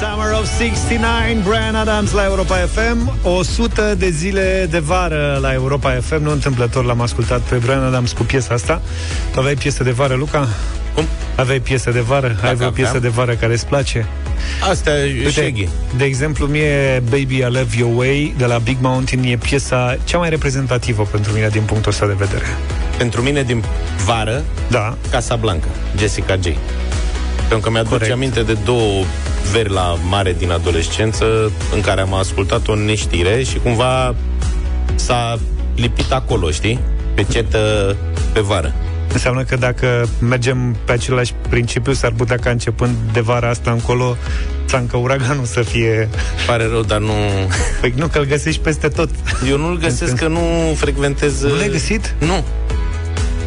[0.00, 5.90] Summer of 69, Brian Adams la Europa FM 100 de zile de vară la Europa
[5.90, 8.82] FM Nu întâmplător l-am ascultat pe Brian Adams cu piesa asta
[9.32, 10.48] Tu aveai piesă de vară, Luca?
[10.94, 11.04] Cum?
[11.36, 12.36] Aveai piesă de vară?
[12.42, 13.02] Ai vreo piesă aveam.
[13.02, 14.06] de vară care îți place?
[14.70, 15.68] Asta e Shaggy.
[15.96, 20.18] de exemplu, mie Baby I Love Your Way de la Big Mountain e piesa cea
[20.18, 22.44] mai reprezentativă pentru mine din punctul ăsta de vedere.
[22.96, 23.64] Pentru mine din
[24.04, 24.96] vară, da.
[25.10, 25.68] Casablanca,
[25.98, 26.46] Jessica J.
[27.36, 28.12] Pentru că mi-aduce Corect.
[28.12, 29.04] aminte de două
[29.52, 34.14] veri la mare din adolescență în care am ascultat o neștire și cumva
[34.94, 35.38] s-a
[35.76, 36.78] lipit acolo, știi?
[37.14, 37.96] Pe cetă
[38.32, 38.74] pe vară.
[39.18, 44.16] Înseamnă că dacă mergem pe același principiu, s-ar putea ca începând de vara asta încolo,
[44.66, 46.08] țancă uraganul să fie...
[46.46, 47.12] Pare rău, dar nu...
[47.80, 49.10] Păi nu, că îl găsești peste tot.
[49.48, 50.40] Eu nu-l găsesc că nu
[50.76, 51.42] frecventez...
[51.42, 52.14] Nu l-ai găsit?
[52.18, 52.44] Nu.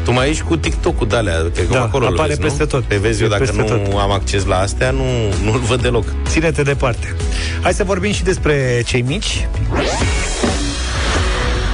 [0.03, 2.59] Tu mai ești cu TikTok-ul de alea, cred că Da, acolo îl apare vezi, peste
[2.63, 2.65] nu?
[2.65, 2.83] tot.
[2.83, 3.99] Pe vezi, eu E dacă peste nu tot.
[3.99, 5.03] am acces la astea, nu,
[5.43, 6.05] nu-l văd deloc.
[6.27, 7.15] Ține-te departe.
[7.61, 9.47] Hai să vorbim și despre cei mici.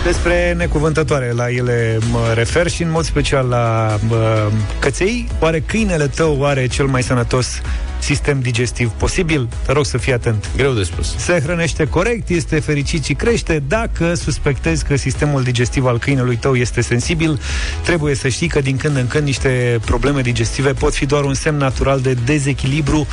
[0.07, 4.17] Despre necuvântătoare, la ele mă refer și în mod special la uh,
[4.79, 5.27] căței.
[5.39, 7.61] Oare câinele tău are cel mai sănătos
[7.99, 9.47] sistem digestiv posibil?
[9.65, 10.49] Te rog să fii atent.
[10.55, 11.15] Greu de spus.
[11.17, 13.63] Se hrănește corect, este fericit și crește.
[13.67, 17.39] Dacă suspectezi că sistemul digestiv al câinelui tău este sensibil,
[17.83, 21.33] trebuie să știi că din când în când niște probleme digestive pot fi doar un
[21.33, 23.07] semn natural de dezechilibru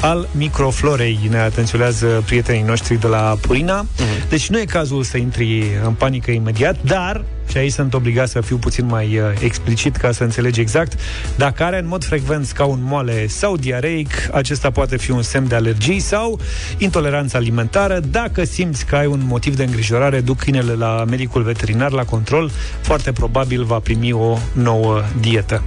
[0.00, 1.18] al microflorei.
[1.30, 3.86] Ne atenționează prietenii noștri de la Purina.
[4.28, 8.40] Deci nu e cazul să intri în panică imediat, dar și aici sunt obligat să
[8.40, 11.00] fiu puțin mai uh, explicit ca să înțelegi exact.
[11.36, 15.54] Dacă are în mod frecvent scaun moale sau diareic, acesta poate fi un semn de
[15.54, 16.40] alergii sau
[16.78, 18.00] intoleranță alimentară.
[18.10, 22.50] Dacă simți că ai un motiv de îngrijorare, duc câinele la medicul veterinar la control,
[22.80, 25.62] foarte probabil va primi o nouă dietă.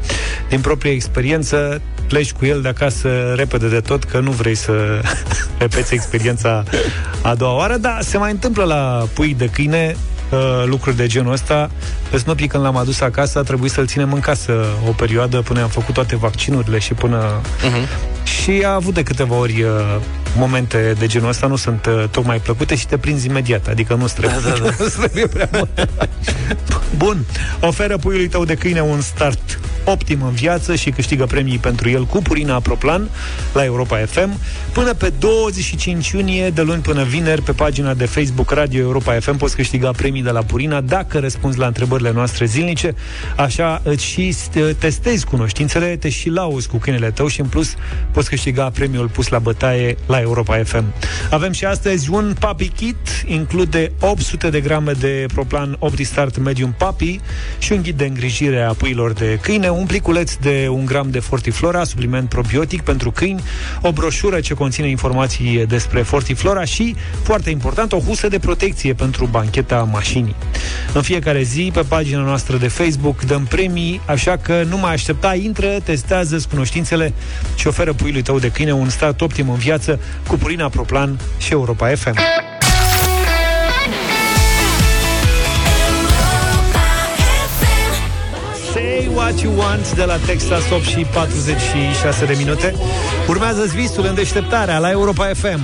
[0.49, 5.01] Din proprie experiență, pleci cu el de acasă repede de tot, că nu vrei să
[5.57, 6.63] repeți experiența
[7.21, 9.95] a doua oară, dar se mai întâmplă la pui de câine
[10.31, 11.71] uh, lucruri de genul ăsta.
[12.09, 15.61] Pe Snoopy, când l-am adus acasă, a trebuit să-l ținem în casă o perioadă până
[15.61, 17.41] am făcut toate vaccinurile și până...
[17.41, 18.09] Uh-huh.
[18.23, 19.69] Și a avut de câteva ori uh,
[20.35, 24.05] momente de genul ăsta, nu sunt uh, tocmai plăcute și te prinzi imediat, adică nu
[24.05, 24.69] trebuie, da, da, da.
[24.83, 25.69] nu trebuie prea mult.
[26.97, 27.25] Bun,
[27.59, 32.05] oferă puiului tău de câine un start optim în viață și câștigă premii pentru el
[32.05, 33.09] cu Purina Aproplan
[33.53, 34.39] la Europa FM.
[34.73, 39.37] Până pe 25 iunie, de luni până vineri, pe pagina de Facebook Radio Europa FM
[39.37, 42.95] poți câștiga premii de la Purina dacă răspunzi la întrebările noastre zilnice.
[43.35, 47.75] Așa îți și st- testezi cunoștințele, te și lauzi cu câinele tău și în plus
[48.11, 50.93] poți câștiga premiul pus la bătaie la Europa FM.
[51.29, 57.19] Avem și astăzi un Papi Kit, include 800 de grame de Proplan OptiStart Medium Papi
[57.57, 61.19] și un ghid de îngrijire a puilor de câine, un pliculeț de un gram de
[61.19, 63.41] Fortiflora, supliment probiotic pentru câini,
[63.81, 69.25] o broșură ce conține informații despre Fortiflora și, foarte important, o husă de protecție pentru
[69.25, 70.35] bancheta mașinii.
[70.93, 75.35] În fiecare zi, pe pagina noastră de Facebook, dăm premii, așa că nu mai aștepta,
[75.35, 77.13] intră, testează cunoștințele
[77.55, 81.51] și oferă puiului tău de câine un start optim în viață cu Purina Proplan și
[81.51, 82.49] Europa FM.
[89.31, 92.73] What you want de la Texas 8 și 46 de minute.
[93.27, 95.59] Urmează visul în deșteptarea la Europa FM.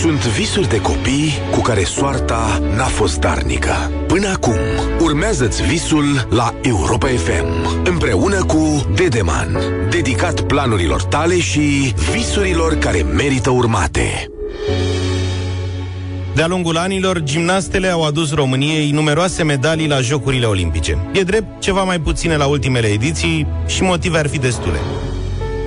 [0.00, 3.90] Sunt visuri de copii cu care soarta n-a fost darnică.
[4.06, 4.58] Până acum,
[5.00, 9.58] urmează-ți visul la Europa FM, împreună cu Dedeman,
[9.90, 14.30] dedicat planurilor tale și visurilor care merită urmate.
[16.36, 20.98] De-a lungul anilor, gimnastele au adus României numeroase medalii la Jocurile Olimpice.
[21.12, 24.78] E drept, ceva mai puține la ultimele ediții și motive ar fi destule.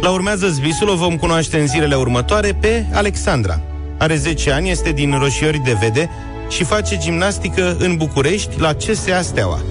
[0.02, 3.62] La urmează visul o vom cunoaște în zilele următoare pe Alexandra.
[3.98, 6.10] Are 10 ani, este din Roșiori de Vede
[6.50, 9.62] și face gimnastică în București la CSA Steaua.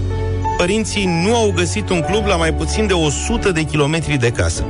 [0.57, 4.64] Părinții nu au găsit un club la mai puțin de 100 de kilometri de casă.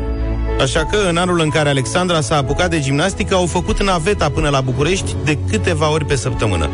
[0.61, 4.49] Așa că, în anul în care Alexandra s-a apucat de gimnastică, au făcut naveta până
[4.49, 6.69] la București de câteva ori pe săptămână.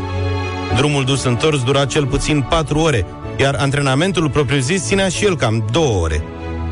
[0.77, 3.07] Drumul dus întors dura cel puțin 4 ore,
[3.37, 6.25] iar antrenamentul propriu-zis ținea și el cam 2 ore.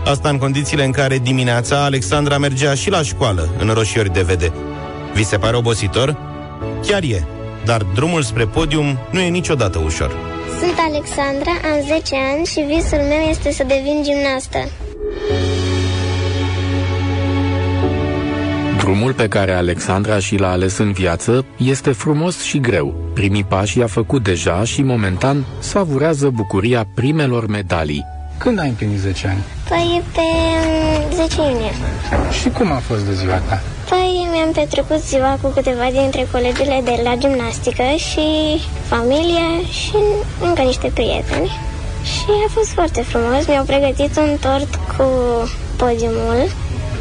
[0.05, 4.53] Asta în condițiile în care dimineața Alexandra mergea și la școală, în roșiori de vede.
[5.15, 6.17] Vi se pare obositor?
[6.87, 7.27] Chiar e,
[7.65, 10.17] dar drumul spre podium nu e niciodată ușor.
[10.61, 14.59] Sunt Alexandra, am 10 ani și visul meu este să devin gimnastă.
[18.83, 22.95] Drumul pe care Alexandra și l-a ales în viață este frumos și greu.
[23.15, 28.05] Primii pași i-a făcut deja și momentan savurează bucuria primelor medalii.
[28.39, 29.43] Când ai împlinit 10 ani?
[29.69, 30.21] Păi pe
[31.15, 31.73] mm, 10 iunie.
[32.41, 33.63] Și cum a fost de ziua ta?
[33.89, 38.27] Păi mi-am petrecut ziua cu câteva dintre colegele de la gimnastică și
[38.89, 39.49] familie
[39.81, 39.97] și
[40.41, 41.51] încă niște prieteni.
[42.13, 43.47] Și a fost foarte frumos.
[43.47, 45.07] Mi-au pregătit un tort cu
[45.77, 46.41] podiumul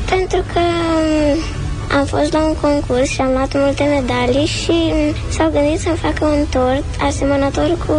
[0.09, 0.59] pentru că
[0.99, 1.59] mm,
[1.97, 5.95] am fost la un concurs și am luat multe medalii și mm, s-au gândit să-mi
[5.97, 7.93] facă un tort asemănător cu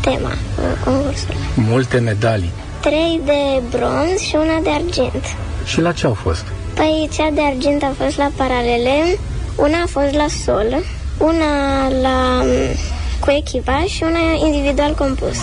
[0.00, 1.34] tema cu concursul.
[1.54, 2.50] Multe medalii.
[2.80, 5.24] Trei de bronz și una de argint.
[5.64, 6.44] Și la ce au fost?
[6.74, 9.18] Păi cea de argint a fost la paralele,
[9.56, 10.82] una a fost la sol,
[11.18, 12.74] una la mm,
[13.20, 15.36] cu echipa și una individual compus.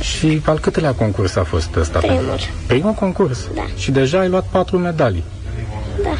[0.00, 1.98] Și al câtelea concurs a fost ăsta?
[1.98, 2.38] Primul.
[2.66, 3.38] Primul concurs?
[3.54, 3.66] Da.
[3.76, 5.24] Și deja ai luat patru medalii.
[6.02, 6.10] Da.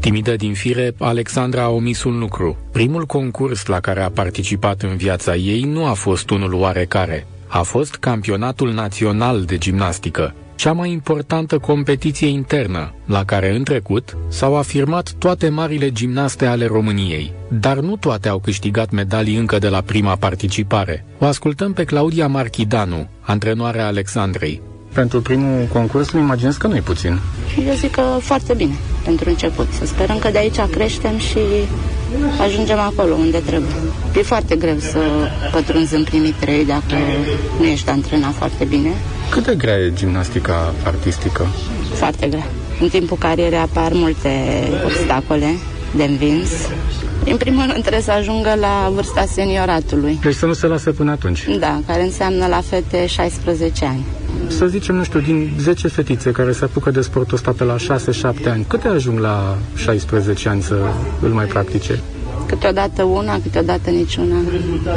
[0.00, 2.56] Timidă din fire, Alexandra a omis un lucru.
[2.72, 7.26] Primul concurs la care a participat în viața ei nu a fost unul oarecare.
[7.46, 14.16] A fost campionatul național de gimnastică, cea mai importantă competiție internă, la care în trecut
[14.28, 17.32] s-au afirmat toate marile gimnaste ale României.
[17.48, 21.04] Dar nu toate au câștigat medalii încă de la prima participare.
[21.18, 24.60] O ascultăm pe Claudia Marchidanu, antrenoarea Alexandrei.
[24.92, 27.18] Pentru primul concurs îmi imaginez că nu e puțin.
[27.68, 28.74] Eu zic că foarte bine
[29.04, 29.66] pentru început.
[29.78, 31.38] Să sperăm că de aici creștem și
[32.42, 33.70] ajungem acolo unde trebuie.
[34.16, 34.98] E foarte greu să
[35.52, 36.94] pătrunzi în primii trei dacă
[37.58, 38.90] nu ești antrenat foarte bine.
[39.30, 41.46] Cât de grea e gimnastica artistică?
[41.94, 42.46] Foarte grea.
[42.80, 44.30] În timpul carierei apar multe
[44.84, 45.54] obstacole
[45.96, 46.50] de învins.
[47.24, 50.18] În primul rând trebuie să ajungă la vârsta senioratului.
[50.22, 51.46] Deci să nu se lase până atunci.
[51.58, 54.04] Da, care înseamnă la fete 16 ani.
[54.46, 57.76] Să zicem, nu știu, din 10 fetițe care se apucă de sportul ăsta pe la
[57.76, 60.76] 6-7 ani, câte ajung la 16 ani să
[61.22, 62.00] îl mai practice?
[62.48, 64.36] Câteodată una, câteodată niciuna.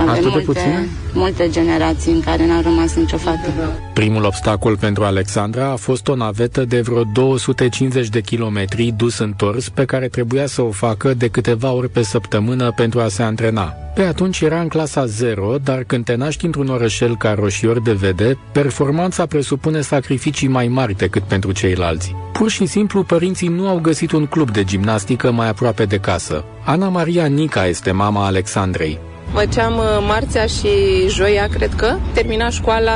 [0.08, 0.88] Atât de multe, puține?
[1.14, 3.48] multe generații în care n-a rămas nicio fată.
[3.94, 9.70] Primul obstacol pentru Alexandra a fost o navetă de vreo 250 de kilometri dus întors
[9.70, 13.74] pe care trebuia să o facă de câteva ori pe săptămână pentru a se antrena.
[13.94, 17.92] Pe atunci era în clasa 0, dar când te naști într-un orășel ca Roșior de
[17.92, 22.16] Vede, performanța presupune sacrificii mai mari decât pentru ceilalți.
[22.34, 26.44] Pur și simplu, părinții nu au găsit un club de gimnastică mai aproape de casă.
[26.66, 29.11] Ana Maria Nica este mama Alexandrei.
[29.34, 30.70] Făceam uh, marțea și
[31.08, 31.96] joia, cred că.
[32.14, 32.92] Termina școala,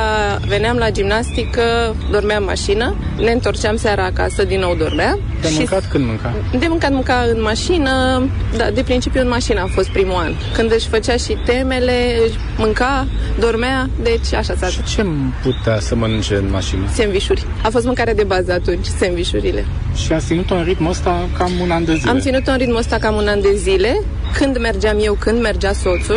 [0.48, 5.20] veneam la gimnastică, dormeam în mașină, ne întorceam seara acasă, din nou dormeam.
[5.42, 6.34] Te-ai și mâncat când mânca?
[6.60, 8.24] de mâncat mânca în mașină,
[8.58, 10.32] da, de principiu în mașină a fost primul an.
[10.54, 13.08] Când își făcea și temele, își mânca,
[13.40, 15.06] dormea, deci așa s-a Ce
[15.44, 16.82] putea să mănânce în mașină?
[16.94, 17.46] Sandvișuri.
[17.64, 19.66] A fost mâncare de bază atunci, sandvișurile.
[19.96, 22.10] Și a ținut în ritmul ăsta cam un an de zile.
[22.10, 24.02] Am ținut în ritmul ăsta cam un an de zile,
[24.38, 26.15] când mergeam eu, când mergea soțul,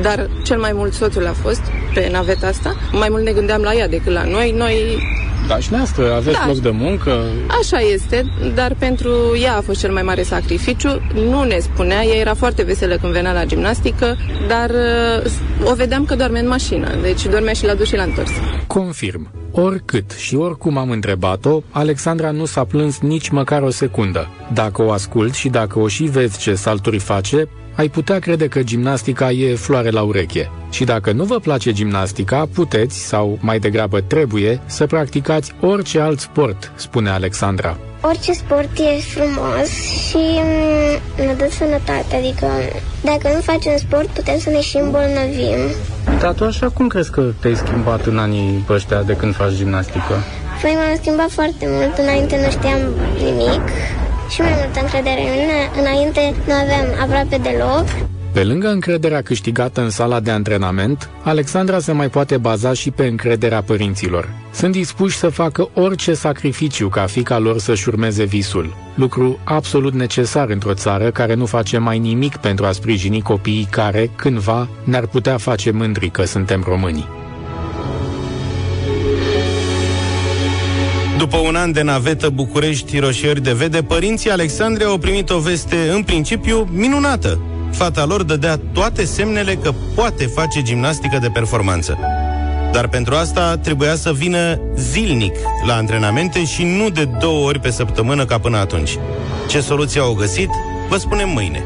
[0.00, 1.62] dar cel mai mult soțul a fost
[1.94, 2.76] pe naveta asta.
[2.92, 4.54] Mai mult ne gândeam la ea decât la noi.
[4.56, 4.98] Noi
[5.48, 6.46] Da, și noastră aveți Da.
[6.46, 7.24] loc de muncă.
[7.60, 8.24] Așa este,
[8.54, 9.10] dar pentru
[9.42, 11.00] ea a fost cel mai mare sacrificiu.
[11.14, 14.16] Nu ne spunea, ea era foarte veselă când venea la gimnastică,
[14.48, 18.02] dar uh, o vedeam că doarme în mașină, deci dormea și la dus și la
[18.02, 18.30] întors.
[18.66, 19.30] Confirm.
[19.50, 24.28] Oricât și oricum am întrebat-o, Alexandra nu s-a plâns nici măcar o secundă.
[24.52, 28.62] Dacă o ascult și dacă o și vezi ce salturi face, ai putea crede că
[28.62, 30.50] gimnastica e floare la ureche.
[30.70, 36.20] Și dacă nu vă place gimnastica, puteți, sau mai degrabă trebuie, să practicați orice alt
[36.20, 37.76] sport, spune Alexandra.
[38.00, 39.68] Orice sport e frumos
[40.08, 42.46] și mm, ne dă sănătate, adică
[43.02, 45.60] dacă nu facem sport putem să ne și îmbolnăvim.
[46.20, 50.14] Dar tu așa cum crezi că te-ai schimbat în anii ăștia de când faci gimnastică?
[50.62, 52.78] Păi m-am schimbat foarte mult, înainte nu știam
[53.22, 53.62] nimic
[54.28, 57.84] și mai multă încredere în mine, înainte nu aveam aproape deloc.
[58.32, 63.06] Pe lângă încrederea câștigată în sala de antrenament, Alexandra se mai poate baza și pe
[63.06, 64.28] încrederea părinților.
[64.52, 70.48] Sunt dispuși să facă orice sacrificiu ca fica lor să-și urmeze visul, lucru absolut necesar
[70.48, 75.36] într-o țară care nu face mai nimic pentru a sprijini copiii care, cândva, ne-ar putea
[75.36, 77.08] face mândri că suntem români.
[81.18, 85.90] După un an de navetă București Roșiori de Vede, părinții Alexandrei au primit o veste,
[85.94, 87.40] în principiu, minunată.
[87.72, 91.98] Fata lor dădea toate semnele că poate face gimnastică de performanță.
[92.72, 95.34] Dar pentru asta trebuia să vină zilnic
[95.66, 98.98] la antrenamente și nu de două ori pe săptămână ca până atunci.
[99.48, 100.50] Ce soluție au găsit?
[100.88, 101.64] Vă spunem mâine.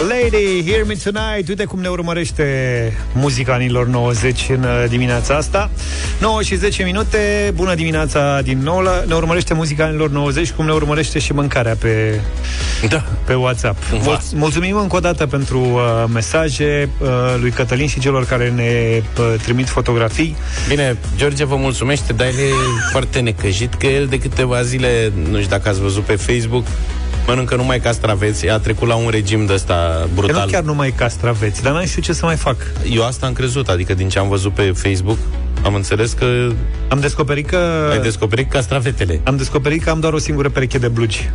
[0.00, 1.48] Lady, Hear Me Tonight.
[1.48, 2.44] Uite cum ne urmărește
[3.12, 5.70] muzica anilor 90 în uh, dimineața asta.
[6.20, 7.52] 9 și 10 minute.
[7.54, 11.76] Bună dimineața din nou la, Ne urmărește muzica anilor 90 Cum ne urmărește și mâncarea
[11.78, 12.20] pe,
[12.88, 13.04] da.
[13.26, 13.78] pe WhatsApp.
[13.92, 17.08] Mul- Mulțumim încă o dată pentru uh, mesaje uh,
[17.40, 20.36] Lui Cătălin și celor care ne uh, trimit fotografii.
[20.68, 22.52] Bine, George vă mulțumește, dar el e
[22.90, 26.64] foarte necăjit că el de câteva zile, nu știu dacă ați văzut pe Facebook,
[27.28, 30.44] mănâncă numai castraveți, a trecut la un regim de ăsta Eu brutal.
[30.44, 32.56] nu chiar numai castraveți Dar n-am știu ce să mai fac
[32.90, 35.18] Eu asta am crezut, adică din ce am văzut pe Facebook,
[35.64, 36.48] am înțeles că
[36.88, 39.20] Am descoperit că ai descoperit castravetele.
[39.24, 41.30] Am descoperit că am doar o singură pereche de blugi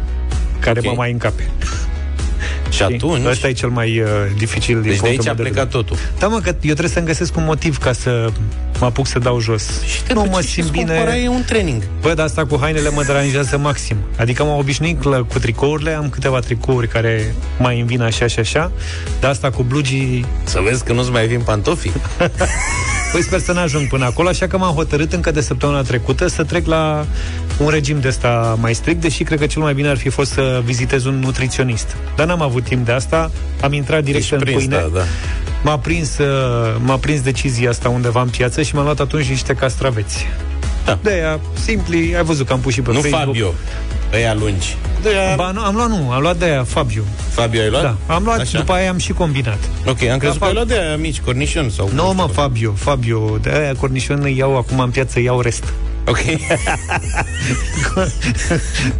[0.60, 1.50] Care mă mai încape
[2.70, 3.26] Și atunci...
[3.26, 5.84] Ăsta e cel mai uh, dificil din Deci de aici punctul a meu plecat vedere.
[5.84, 5.98] totul.
[6.20, 8.30] Da, mă, că eu trebuie să-mi găsesc un motiv ca să
[8.84, 9.82] mă apuc să dau jos.
[9.86, 11.22] Și nu mă simt bine.
[11.24, 11.84] e un training.
[12.02, 13.98] Bă, dar asta cu hainele mă deranjează maxim.
[14.18, 18.40] Adică m-am obișnuit la, cu tricourile, am câteva tricouri care mai îmi vin așa și
[18.40, 18.72] așa,
[19.20, 20.26] dar asta cu blugii...
[20.44, 21.92] Să vezi că nu-ți mai vin pantofii.
[23.12, 26.44] Păi sper să n-ajung până acolo, așa că m-am hotărât încă de săptămâna trecută să
[26.44, 27.06] trec la
[27.58, 30.32] un regim de ăsta mai strict, deși cred că cel mai bine ar fi fost
[30.32, 31.96] să vizitez un nutriționist.
[32.16, 33.32] Dar n-am avut timp de asta,
[33.62, 34.76] am intrat direct Ești în prins, pâine.
[34.76, 35.04] da, da.
[35.64, 39.54] M-a prins, uh, m-a prins decizia asta undeva în piață și mi-am luat atunci niște
[39.54, 40.26] castraveți.
[40.86, 41.00] Da.
[41.04, 43.24] De aia, simpli, ai văzut că am pus și pe Nu Facebook.
[43.26, 43.54] Fabio,
[44.14, 44.78] ăia lungi.
[45.04, 45.36] De aia...
[45.36, 47.02] Ba, nu, am luat nu, am luat de aia Fabio.
[47.30, 47.82] Fabio ai luat?
[47.84, 48.58] Da, am luat, Așa?
[48.58, 49.58] după aia am și combinat.
[49.86, 51.90] Ok, am crezut Da, că ai luat de aia mici, cornișon sau...
[51.94, 55.64] Nu, mă, Fabio, Fabio, de aia cornișon îi iau acum în piață, iau rest.
[56.08, 56.18] Ok.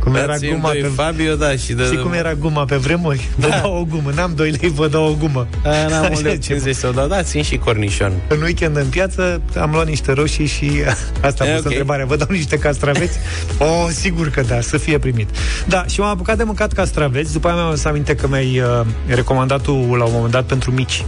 [0.04, 0.88] cum era Dați-mi guma doi pe...
[0.88, 1.84] Fabio, da, și de...
[1.84, 3.28] Și cum era guma pe vremuri?
[3.36, 5.48] Vă dau o gumă, n-am 2 lei, vă dau o gumă.
[5.64, 8.12] A, n-am un Așa leu ce- 50 sau da, da, țin și cornișon.
[8.28, 10.72] În weekend în piață am luat niște roșii și
[11.22, 11.72] asta a E, fost ok.
[11.72, 12.06] întrebarea.
[12.06, 13.18] Vă dau niște castraveți?
[13.58, 15.30] o, sigur că da, să fie primit.
[15.68, 17.34] Da, și m-am apucat de mâncat castraveți.
[17.34, 20.72] După aia mi-am să aminte că mi-ai uh, recomandat tu la un moment dat pentru
[20.72, 21.06] mici.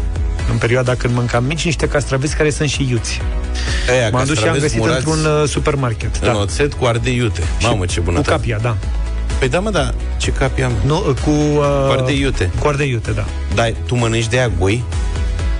[0.52, 3.22] În perioada când mâncam mici, niște castraveți care sunt și iuți.
[3.90, 6.16] Aia, M-am dus și am castraveți găsit murați într-un uh, supermarket.
[6.16, 6.38] În Da.
[6.38, 7.42] oțet cu ardei iute.
[7.62, 8.18] Mamă, ce bună.
[8.18, 8.78] Cu capia, da.
[9.40, 10.72] Păi da, mă, da, ce capi am?
[10.86, 11.30] Nu, uh, cu...
[11.30, 12.52] Uh, Cu ardei iute.
[12.60, 13.26] Cu ardei iute, da.
[13.56, 14.84] Dar tu mănânci de aia goi?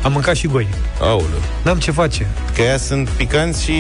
[0.06, 0.68] Am mâncat și goi.
[1.00, 1.42] Aoleu.
[1.64, 2.28] N-am ce face.
[2.56, 3.72] Că ea sunt picanți și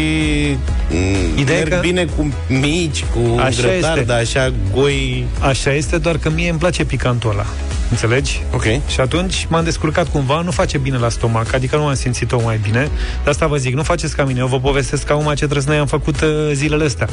[0.91, 4.01] mm, Ideea e merg că- bine cu mici, cu Așa grătar, este.
[4.07, 5.25] dar așa goi...
[5.39, 7.45] Așa este, doar că mie îmi place picantul ăla.
[7.89, 8.43] Înțelegi?
[8.53, 8.63] Ok.
[8.63, 12.59] Și atunci m-am descurcat cumva, nu face bine la stomac, adică nu am simțit-o mai
[12.63, 12.89] bine.
[13.23, 15.85] De asta vă zic, nu faceți ca mine, eu vă povestesc acum ce trăsnăi am
[15.87, 17.07] făcut uh, zilele astea.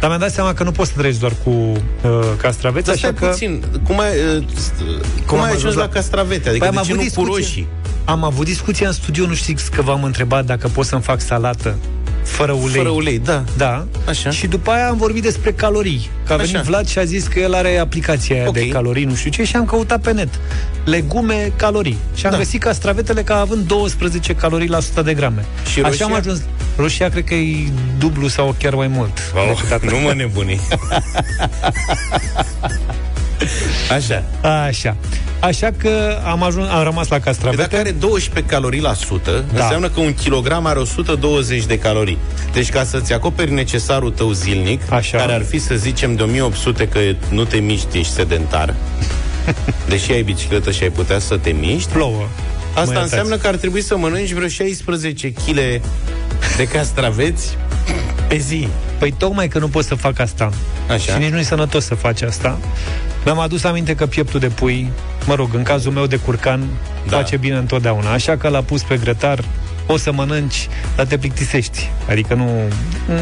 [0.00, 3.06] Dar mi-am dat seama că nu poți să treci doar cu uh, castraveți, Dar așa
[3.06, 3.26] stai că...
[3.26, 4.42] puțin, cum ai, uh,
[5.26, 6.48] cum am ai ajuns ajuns la, la- castravete?
[6.48, 7.32] Adică Păi de am ce avut nu cu discuție.
[7.34, 7.66] roșii?
[8.08, 11.76] Am avut discuția în studio, nu știți că v-am întrebat dacă pot să-mi fac salată
[12.22, 12.76] fără ulei.
[12.76, 13.44] Fără ulei, da.
[13.56, 13.86] Da.
[14.08, 14.30] Așa.
[14.30, 16.10] Și după aia am vorbit despre calorii.
[16.26, 16.64] Că a venit Așa.
[16.64, 18.54] Vlad și a zis că el are aplicația aia Ok.
[18.54, 20.28] de calorii, nu știu ce, și am căutat pe net.
[20.84, 21.96] Legume, calorii.
[22.14, 22.38] Și am Da.
[22.38, 25.44] găsit castravetele ca având 12 calorii la 100 de grame.
[25.72, 26.06] Și Așa roșia?
[26.06, 26.40] am ajuns.
[26.76, 29.32] Roșia cred că e dublu sau chiar mai mult.
[29.54, 29.90] decât atât.
[29.90, 30.60] nu mă nebuni.
[33.96, 34.22] Așa.
[34.66, 34.96] Așa.
[35.40, 37.62] Așa că am ajuns, am rămas la Păi castravete.
[37.62, 39.62] dacă are 12 calorii la 100, Da.
[39.62, 42.18] înseamnă că un kilogram are 120 de calorii.
[42.52, 45.18] Deci ca să-ți acoperi necesarul tău zilnic, Așa.
[45.18, 46.98] care ar fi să zicem de 1800 că
[47.30, 48.74] nu te miști, ești sedentar,
[49.88, 52.10] deși ai bicicletă și ai putea să te miști, Plouă.
[52.18, 52.24] Mă
[52.80, 53.02] asta iertați.
[53.02, 55.54] înseamnă că ar trebui să mănânci vreo 16 kg
[56.56, 57.56] de castraveți
[58.28, 58.68] pe zi.
[58.98, 60.50] Păi tocmai că nu pot să fac asta.
[60.90, 61.12] Așa.
[61.12, 62.58] Și nici nu e sănătos să faci asta.
[63.24, 64.90] Mi-am adus aminte că pieptul de pui,
[65.28, 66.60] mă rog, în cazul meu de curcan,
[67.08, 67.16] Da.
[67.16, 68.10] face bine întotdeauna.
[68.12, 69.44] Așa că l-a pus pe grătar,
[69.86, 71.90] o să mănânci, dar te plictisești.
[72.10, 72.44] Adică nu...
[73.08, 73.16] Mm,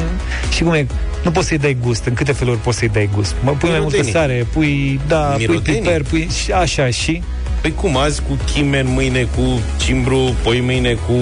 [0.55, 0.87] Și cum e?
[1.25, 2.05] Nu poți să-i dai gust.
[2.05, 3.35] În câte feluri poți să-i dai gust?
[3.43, 4.13] Mă, pui mai multă Mirodenii.
[4.13, 5.81] sare, pui, da, pui Mirodenii.
[5.81, 6.29] piper, pui...
[6.45, 7.23] Și așa, și...
[7.61, 11.13] Păi cum azi cu chimen, mâine cu cimbru, poi mâine cu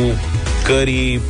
[0.64, 1.20] cării.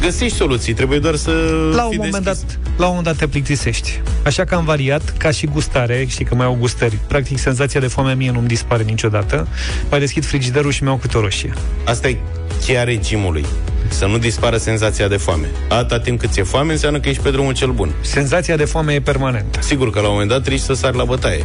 [0.00, 1.30] Găsești soluții, trebuie doar să
[1.74, 2.44] La un, fii moment deschis.
[2.48, 4.00] dat, la un moment dat te plictisești.
[4.24, 6.98] Așa că am variat, ca și gustare, știi că mai au gustări.
[7.08, 9.48] Practic, senzația de foame mie nu-mi dispare niciodată.
[9.90, 11.52] Mai deschid frigiderul și mi-au câte o roșie.
[11.84, 12.16] Asta e
[12.64, 13.46] cheia regimului.
[13.88, 15.50] Să nu dispară senzația de foame.
[15.68, 17.90] Atâta timp cât ți-e foame, înseamnă că ești pe drumul cel bun.
[18.00, 19.58] Senzația de foame e permanentă.
[19.62, 21.44] Sigur că la un moment dat trebuie să sari la bătaie.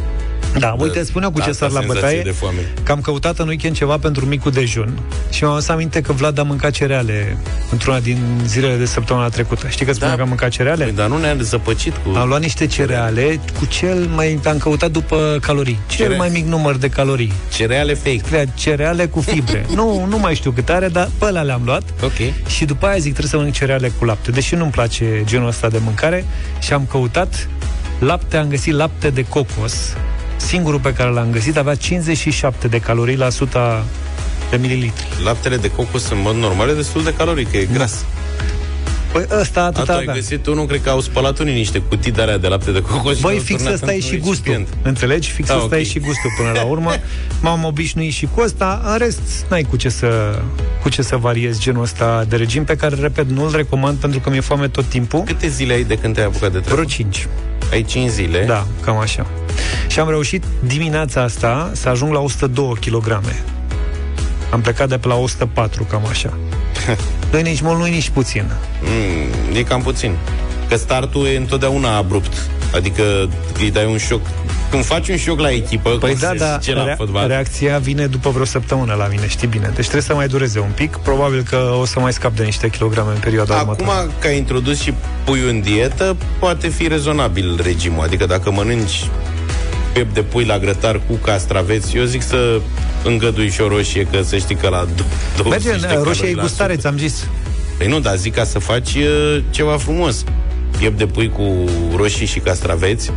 [0.59, 2.57] Da, uite, spuneau cu ce Asta sar la senzație bătaie de foame.
[2.83, 4.99] că am căutat în weekend ceva pentru micul dejun
[5.29, 7.37] și mi-am adus aminte că Vlad a mâncat cereale
[7.71, 9.67] într-una din zilele de săptămâna trecută.
[9.67, 10.83] Știi că spunea că am mâncat cereale?
[10.83, 12.17] Păi, dar nu ne-a zăpăcit cu...
[12.17, 14.39] Am luat niște cereale cu cel mai...
[14.45, 15.79] Am căutat după calorii.
[15.87, 17.33] Cel Cere- mai mic număr de calorii.
[17.53, 18.19] Cereale fake.
[18.25, 19.65] Scria cereale cu fibre.
[19.75, 21.83] nu, nu mai știu cât are, dar pe ăla le-am luat.
[22.03, 22.47] Ok.
[22.47, 24.31] Și după aia zic, trebuie să mănânc cereale cu lapte.
[24.31, 26.25] Deși nu-mi place genul ăsta de mâncare.
[26.59, 27.47] Și am căutat
[27.99, 29.93] lapte, am găsit lapte de cocos
[30.37, 33.83] Singurul pe care l-am găsit avea 57 de calorii la 100
[34.49, 35.05] de mililitri.
[35.23, 38.05] Laptele de cocos în mod normal e destul de caloric, că e gras.
[39.11, 40.13] Păi ăsta atât Atunci ai avea.
[40.13, 43.15] găsit unul, cred că au spălat unii niște cutii de alea de lapte de cocos
[43.15, 44.51] și Băi, le-au fix turnat ăsta e într-un și gustul.
[44.53, 44.67] recipient.
[44.81, 45.31] Înțelegi?
[45.31, 45.81] Fix Da, ăsta ok.
[45.81, 46.91] e și gustul până la urmă.
[47.41, 48.81] M-am obișnuit și cu ăsta.
[48.91, 49.19] În rest,
[49.49, 50.39] n-ai cu ce să,
[50.81, 54.29] cu ce să variezi genul ăsta de regim pe care, repet, nu-l recomand pentru că
[54.29, 55.21] mi-e foame tot timpul.
[55.25, 56.73] Câte zile ai de când te-ai apucat de treabă?
[56.81, 57.27] Vreo 5.
[57.71, 58.43] Ai 5 zile?
[58.45, 59.25] Da, cam așa.
[59.97, 63.19] Și am reușit dimineața asta să ajung la 102 kg.
[64.51, 66.33] Am plecat de pe la 104, cam așa.
[67.31, 68.51] Nu nici mult, nu nici puțin.
[68.81, 70.11] Mm, e cam puțin.
[70.69, 72.31] Că startul e întotdeauna abrupt.
[72.75, 73.29] Adică
[73.59, 74.21] îi dai un șoc.
[74.69, 77.27] Când faci un șoc la echipă, Păi cum da, se da, zice la rea- fotbal,
[77.27, 79.65] reacția vine după vreo săptămână la mine, știi bine.
[79.75, 80.95] Deci trebuie să mai dureze un pic.
[80.95, 84.09] Probabil că o să mai scap de niște kilograme în perioada Acum următoare.
[84.19, 84.93] că ai introdus și
[85.23, 88.03] puiul în dietă, poate fi rezonabil regimul.
[88.03, 89.09] Adică dacă mănânci
[89.97, 92.61] piept de pui la grătar cu castraveți, eu zic să
[93.03, 96.03] îngădui și o roșie, că să știi că la do- 20 Merge, de în calorii
[96.11, 96.87] roșia e la gustareț, sută.
[96.87, 97.27] ți-am zis.
[97.77, 99.07] Păi nu, dar zic ca să faci e,
[99.49, 100.23] ceva frumos.
[100.77, 101.43] Piept de pui cu
[101.95, 103.11] roșii și castraveți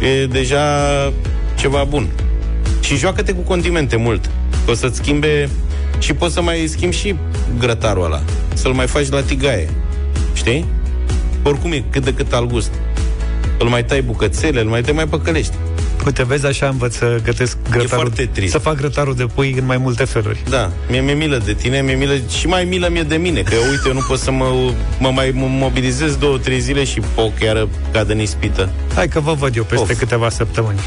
[0.00, 0.62] e deja
[1.58, 2.08] ceva bun.
[2.80, 4.30] Și joacă-te cu condimente mult.
[4.64, 5.48] Că o să-ți schimbe
[5.98, 7.14] și poți să mai schimbi și
[7.58, 8.22] grătarul ăla.
[8.54, 9.68] Să-l mai faci la tigaie.
[10.32, 10.64] Știi?
[11.42, 12.70] Oricum e cât de cât al gust.
[13.58, 15.54] Îl mai tai bucățele, îl mai tai mai păcălești.
[16.06, 17.88] Uite, vezi, așa învăț să gătesc grătarul.
[17.88, 18.52] foarte trist.
[18.52, 20.42] Să fac grătarul de pui în mai multe feluri.
[20.48, 23.54] Da, mie mi-e milă de tine, mi-e milă și mai milă mie de mine, că
[23.70, 27.68] uite, eu nu pot să mă, mă mai mobilizez două, trei zile și poc chiar
[27.92, 28.68] cad în ispită.
[28.94, 29.98] Hai că vă văd eu peste Of.
[29.98, 30.80] câteva săptămâni.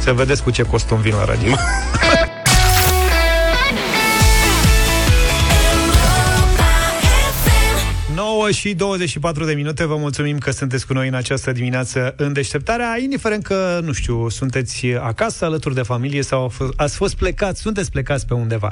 [0.00, 1.52] Să vedeți cu ce costum vin la radio.
[8.52, 12.98] și 24 de minute, vă mulțumim că sunteți cu noi în această dimineață în deșteptarea,
[13.02, 17.90] indiferent că, nu știu, sunteți acasă, alături de familie sau f- ați fost plecați, sunteți
[17.90, 18.70] plecați pe undeva.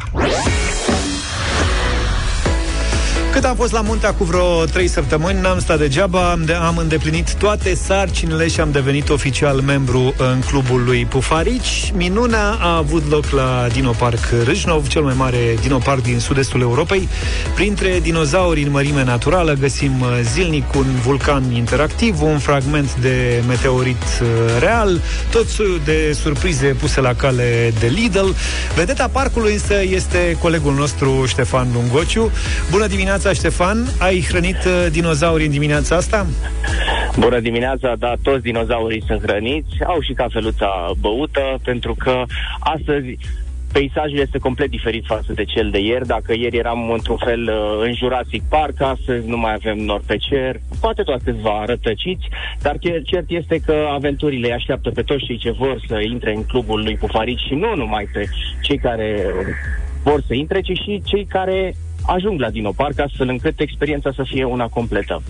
[3.32, 6.76] Cât am fost la munte acum vreo 3 săptămâni, n-am stat degeaba, am, de, am
[6.76, 11.92] îndeplinit toate sarcinile și am devenit oficial membru în clubul lui Pufarici.
[11.96, 17.08] Minunea a avut loc la Dinoparc Râșnov, cel mai mare dinoparc din sud-estul Europei.
[17.54, 24.02] Printre dinozauri în mărime naturală găsim uh, zilnic un vulcan interactiv, un fragment de meteorit
[24.22, 24.28] uh,
[24.58, 25.00] real,
[25.30, 28.28] tot soiul de surprize puse la cale de Lidl.
[28.74, 32.30] Vedeta parcului însă este colegul nostru Ștefan Lungociu.
[32.70, 33.86] Bună dimineața, Ștefan!
[33.98, 36.26] Ai hrănit uh, dinozaurii în dimineața asta?
[37.18, 42.22] Bună dimineața, da, toți dinozaurii sunt hrăniți, au și cafeluța băută, pentru că
[42.58, 43.18] astăzi
[43.72, 46.06] peisajul este complet diferit față de cel de ieri.
[46.06, 50.16] Dacă ieri eram într-un fel uh, în Jurassic Park, astăzi nu mai avem nori pe
[50.16, 52.28] cer, poate toate câțiva rătăciți,
[52.62, 56.34] dar cer- cert este că aventurile îi așteaptă pe toți cei ce vor să intre
[56.34, 58.24] în clubul lui Pufarici și nu numai pe
[58.62, 59.24] cei care
[60.02, 61.74] vor să intre, ci și cei care
[62.14, 65.22] ajung la Dinoparc astfel încât experiența să fie una completă.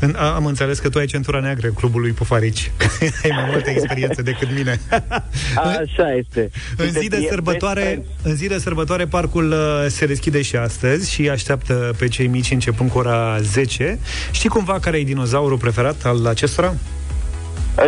[0.00, 2.70] În, a, am înțeles că tu ai centura neagră în clubul lui Pufarici.
[3.24, 4.80] ai mai multe experiențe decât mine.
[5.80, 6.50] Așa este.
[6.76, 11.28] În zi de sărbătoare, în zi de sărbătoare parcul uh, se deschide și astăzi și
[11.28, 13.98] așteaptă pe cei mici începând cu ora 10.
[14.30, 16.74] Știi cumva care e dinozaurul preferat al acestora?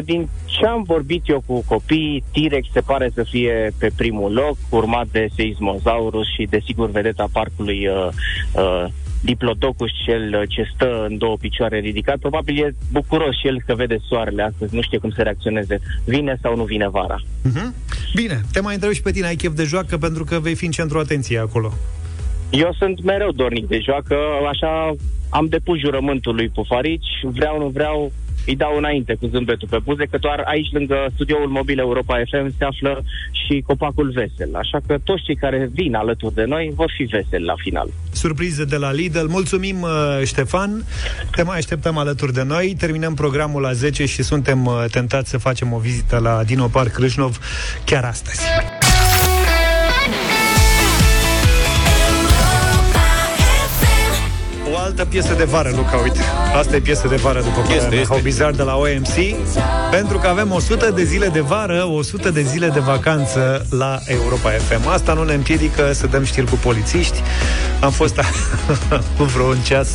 [0.04, 0.28] Din
[0.58, 5.06] ce am vorbit eu cu copiii, T-Rex se pare să fie pe primul loc, urmat
[5.12, 8.08] de Seismosaurus și, desigur, vedeta parcului uh,
[8.52, 8.84] uh,
[9.22, 12.18] Diplodocus, cel uh, ce stă în două picioare ridicat.
[12.18, 15.80] Probabil e bucuros și el că vede soarele astăzi, nu știe cum să reacționeze.
[16.04, 17.16] Vine sau nu vine vara?
[17.20, 17.68] Uh-huh.
[18.14, 20.64] Bine, te mai întreb și pe tine, ai chef de joacă pentru că vei fi
[20.64, 21.72] în centru atenției acolo.
[22.50, 24.16] Eu sunt mereu dornic de joacă,
[24.48, 24.94] așa
[25.28, 28.12] am depus jurământul lui Pufarici, vreau, nu vreau,
[28.46, 32.54] îi dau înainte cu zâmbetul pe buze, că doar aici lângă studioul mobil Europa FM
[32.58, 33.02] se află
[33.46, 34.54] și copacul vesel.
[34.54, 37.88] Așa că toți cei care vin alături de noi vor fi veseli la final.
[38.12, 39.26] Surprize de la Lidl.
[39.28, 39.90] Mulțumim, uh,
[40.24, 40.84] Ștefan.
[41.30, 42.74] Te mai așteptăm alături de noi.
[42.78, 46.96] Terminăm programul la 10 și suntem uh, tentați să facem o vizită la Dino Park
[46.98, 47.38] Râșnov
[47.84, 48.40] chiar astăzi.
[54.84, 56.20] Altă piesă de vară, Luca, uite.
[56.56, 58.04] Asta e piesă de vară după părerea mea.
[58.04, 59.36] How Bizarre de la OMC.
[59.90, 64.50] Pentru că avem 100 de zile de vară, 100 de zile de vacanță la Europa
[64.50, 64.88] FM.
[64.88, 67.22] Asta nu ne împiedică să dăm știri cu polițiști.
[67.80, 68.20] Am fost
[69.16, 69.88] cu vreo un ceas,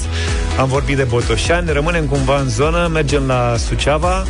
[0.59, 4.25] am vorbit de Botoșani, rămânem cumva în zonă, mergem la Suceava,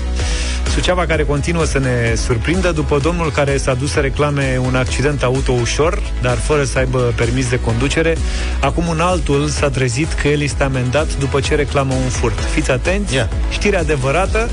[0.74, 5.24] Suceava care continuă să ne surprindă după domnul care s-a dus să reclame un accident
[5.24, 8.18] auto ușor, dar fără să aibă permis de conducere.
[8.60, 12.40] Acum un altul s-a trezit că el este amendat după ce reclamă un furt.
[12.40, 13.30] Fiți atenți, Ia.
[13.50, 14.50] știre adevărată.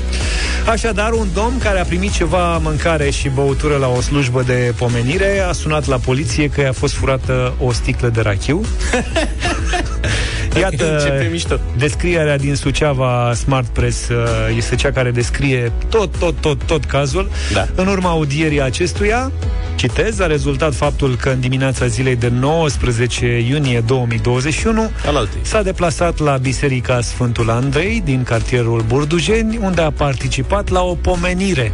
[0.69, 5.39] Așadar, un domn care a primit ceva mâncare și băutură la o slujbă de pomenire
[5.39, 8.61] a sunat la poliție că i-a fost furată o sticlă de rachiu.
[10.59, 11.59] Iată, Începe mișto.
[11.77, 14.15] descrierea din Suceava Smart Press uh,
[14.57, 17.29] este cea care descrie tot, tot, tot, tot cazul.
[17.53, 17.67] Da.
[17.75, 19.31] În urma audierii acestuia,
[19.75, 25.39] citez, a rezultat faptul că în dimineața zilei de 19 iunie 2021 Alaltăi.
[25.41, 31.71] s-a deplasat la Biserica Sfântul Andrei din cartierul Burdujeni, unde a participat la o pomenire,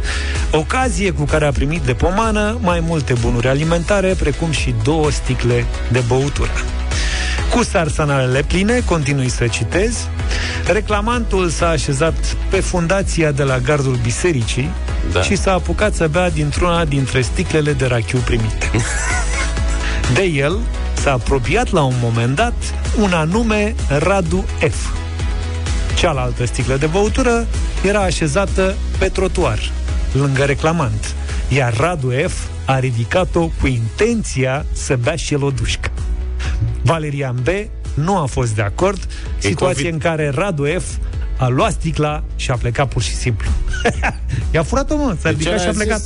[0.52, 5.64] ocazie cu care a primit de pomană mai multe bunuri alimentare, precum și două sticle
[5.92, 6.50] de băutură.
[7.50, 10.08] Cu sarsanalele pline, continui să citez,
[10.66, 14.70] reclamantul s-a așezat pe fundația de la gardul bisericii
[15.12, 15.22] Da.
[15.22, 18.70] și s-a apucat să bea dintr-una dintre sticlele de rachiu primite.
[20.14, 20.58] De el
[20.94, 22.54] s-a apropiat la un moment dat
[22.98, 24.76] un anume Radu F.
[25.94, 27.46] Cealaltă sticlă de băutură
[27.82, 29.58] era așezată pe trotuar,
[30.12, 31.14] lângă reclamant,
[31.48, 32.34] iar Radu F
[32.64, 35.90] a ridicat-o cu intenția să bea și el o dușcă.
[36.84, 37.48] Valerian B
[37.94, 39.08] nu a fost de acord,
[39.38, 39.92] situație COVID.
[39.92, 40.84] în care Radu F
[41.38, 43.48] a luat sticla și a plecat pur și simplu.
[44.54, 46.00] I-a furat-o, mă, s-a ridicat și a plecat.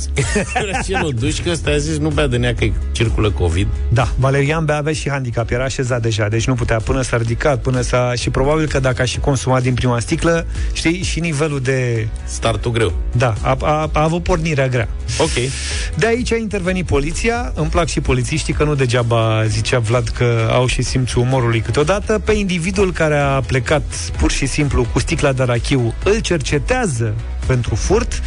[0.83, 3.67] și el o dușcă, ăsta a zis, nu bea de nea că circulă COVID.
[3.89, 7.61] Da, Valerian Bea avea și handicap, era așezat deja, deci nu putea până s-a ridicat,
[7.61, 8.13] până s-a...
[8.17, 12.07] Și probabil că dacă a și consumat din prima sticlă, știi, și nivelul de...
[12.25, 12.93] Startul greu.
[13.17, 14.87] Da, a, a, a avut pornirea grea.
[15.17, 15.51] Ok.
[15.97, 20.49] De aici a intervenit poliția, îmi plac și polițiștii, că nu degeaba zicea Vlad că
[20.51, 23.83] au și simțul umorului câteodată, pe individul care a plecat
[24.17, 27.13] pur și simplu cu sticla de rachiu, îl cercetează
[27.49, 28.21] pentru furt,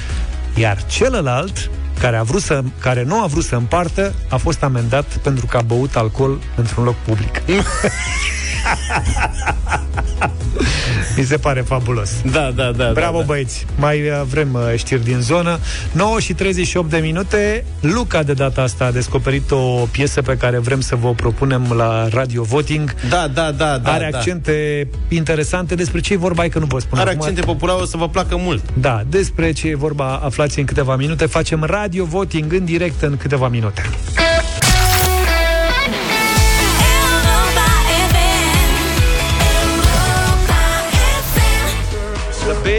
[0.54, 1.70] iar celălalt
[2.00, 5.56] care, a vrut să, care nu a vrut să împartă, a fost amendat pentru că
[5.56, 7.42] a băut alcool într-un loc public.
[11.16, 12.10] Mi se pare fabulos.
[12.32, 12.90] Da, da, da.
[12.92, 13.24] Bravo, da, da.
[13.24, 13.66] băieți!
[13.78, 15.58] Mai uh, vrem uh, știri din zonă.
[15.92, 17.64] 9 și 38 de minute.
[17.80, 21.72] Luca, de data asta, a descoperit o piesă pe care vrem să vă o propunem
[21.76, 22.94] la Radio Voting.
[23.08, 23.92] Da, da, da, da.
[23.92, 24.18] Are da.
[24.18, 25.74] accente interesante.
[25.74, 27.20] Despre ce e vorba, hai că nu vă spun Are acum.
[27.20, 28.62] accente populare, o să vă placă mult.
[28.74, 31.26] Da, despre ce e vorba aflați în câteva minute.
[31.26, 33.82] Facem Radio Voting în direct în câteva minute.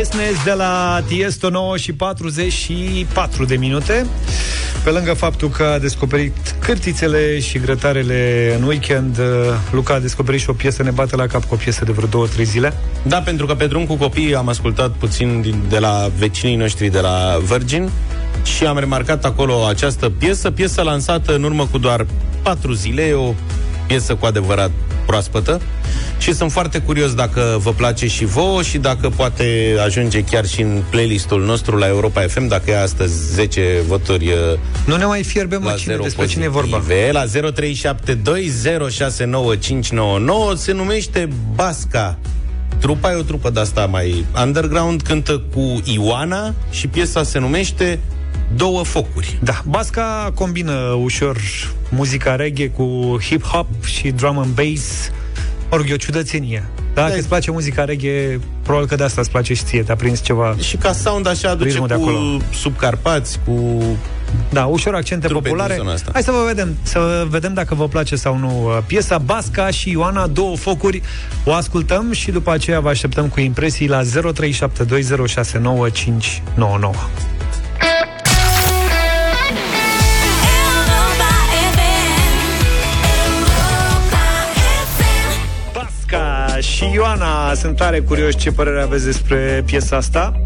[0.04, 4.06] Business de la Tiesto 9 și 44 de minute.
[4.84, 9.26] Pe lângă faptul că a descoperit cârtițele și grătarele în weekend, uh,
[9.72, 12.28] Luca a descoperit și o piesă, ne bate la cap cu o piesă de vreo
[12.28, 12.74] 2-3 zile.
[13.04, 16.88] Da, pentru că pe drum cu copiii am ascultat puțin din, de la vecinii noștri
[16.88, 17.90] de la Virgin
[18.44, 22.06] și am remarcat acolo această piesă, piesă lansată în urmă cu doar
[22.42, 23.34] patru zile, e o
[23.88, 24.72] piesă cu adevărat
[25.06, 25.62] proaspătă
[26.24, 30.62] și sunt foarte curios dacă vă place și vouă și dacă poate ajunge chiar și
[30.62, 34.34] în playlistul nostru la Europa FM, dacă e astăzi 10 voturi uh,
[34.86, 36.78] Nu ne mai fierbe, mă, la cine, zero despre cine e vorba?
[36.78, 37.32] pozitive, La 0372069599
[40.56, 42.18] se numește Basca.
[42.80, 48.00] Trupa e o trupă de asta mai underground, cântă cu Ioana și piesa se numește
[48.56, 49.38] Două focuri.
[49.42, 51.38] Da, Basca combină ușor
[51.90, 55.12] muzica reggae cu hip-hop și drum and bass.
[55.74, 56.64] Ori e o ciudățenie.
[56.94, 57.16] Dacă Da.
[57.16, 60.56] îți place muzica reggae, probabil că de asta îți place și ție, te-a prins ceva.
[60.60, 62.38] Și ca sound așa aduce Ritmul cu de acolo.
[62.54, 63.82] subcarpați, cu...
[64.50, 65.74] Da, ușor accente Trupe populare.
[65.74, 66.10] din zona asta.
[66.14, 69.90] Hai să vă vedem, să vedem dacă vă place sau nu uh, piesa Basca și
[69.90, 71.02] Ioana, două focuri.
[71.46, 74.06] O ascultăm și după aceea vă așteptăm cu impresii la 0372069599.
[86.64, 90.46] Și Ioana sunt tare curioși ce părere aveți despre piesa asta 0372069599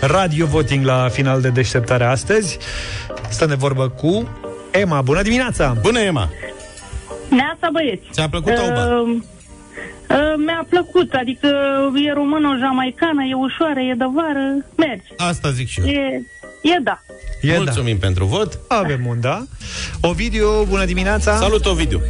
[0.00, 2.58] Radio Voting la final de deșteptare astăzi
[3.28, 4.28] Stăm de vorbă cu
[4.70, 5.76] Emma, bună dimineața!
[5.80, 6.28] Bună, Emma!
[7.28, 8.06] Neața, băieți.
[8.10, 9.00] Ți-a plăcut auba?
[9.00, 9.08] Uh,
[10.10, 11.48] uh, mi-a plăcut, adică
[12.06, 15.10] e română, jamaicană, e ușoară, e de vară, merge.
[15.16, 15.86] Asta zic și eu.
[15.86, 16.22] E,
[16.74, 17.02] e da.
[17.40, 18.58] E Mulțumim pentru vot.
[18.68, 19.44] Avem un da
[20.00, 21.36] Ovidiu, bună dimineața!
[21.36, 22.00] Salut, Ovidiu!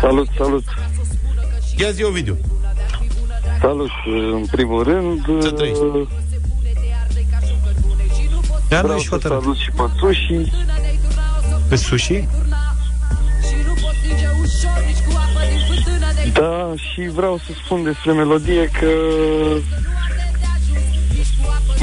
[0.00, 0.64] Salut, salut.
[1.76, 2.36] Ia zi, Ovidiu!
[3.60, 3.90] Salut,
[4.32, 5.42] în primul rând.
[5.42, 5.82] Să trăiești.
[8.70, 9.40] Ia Vreau nu și să hotărât.
[9.40, 10.50] salut și pe sushi.
[11.68, 12.28] Pe sushi?
[16.32, 18.86] Da, Da, și vreau să spun despre melodie că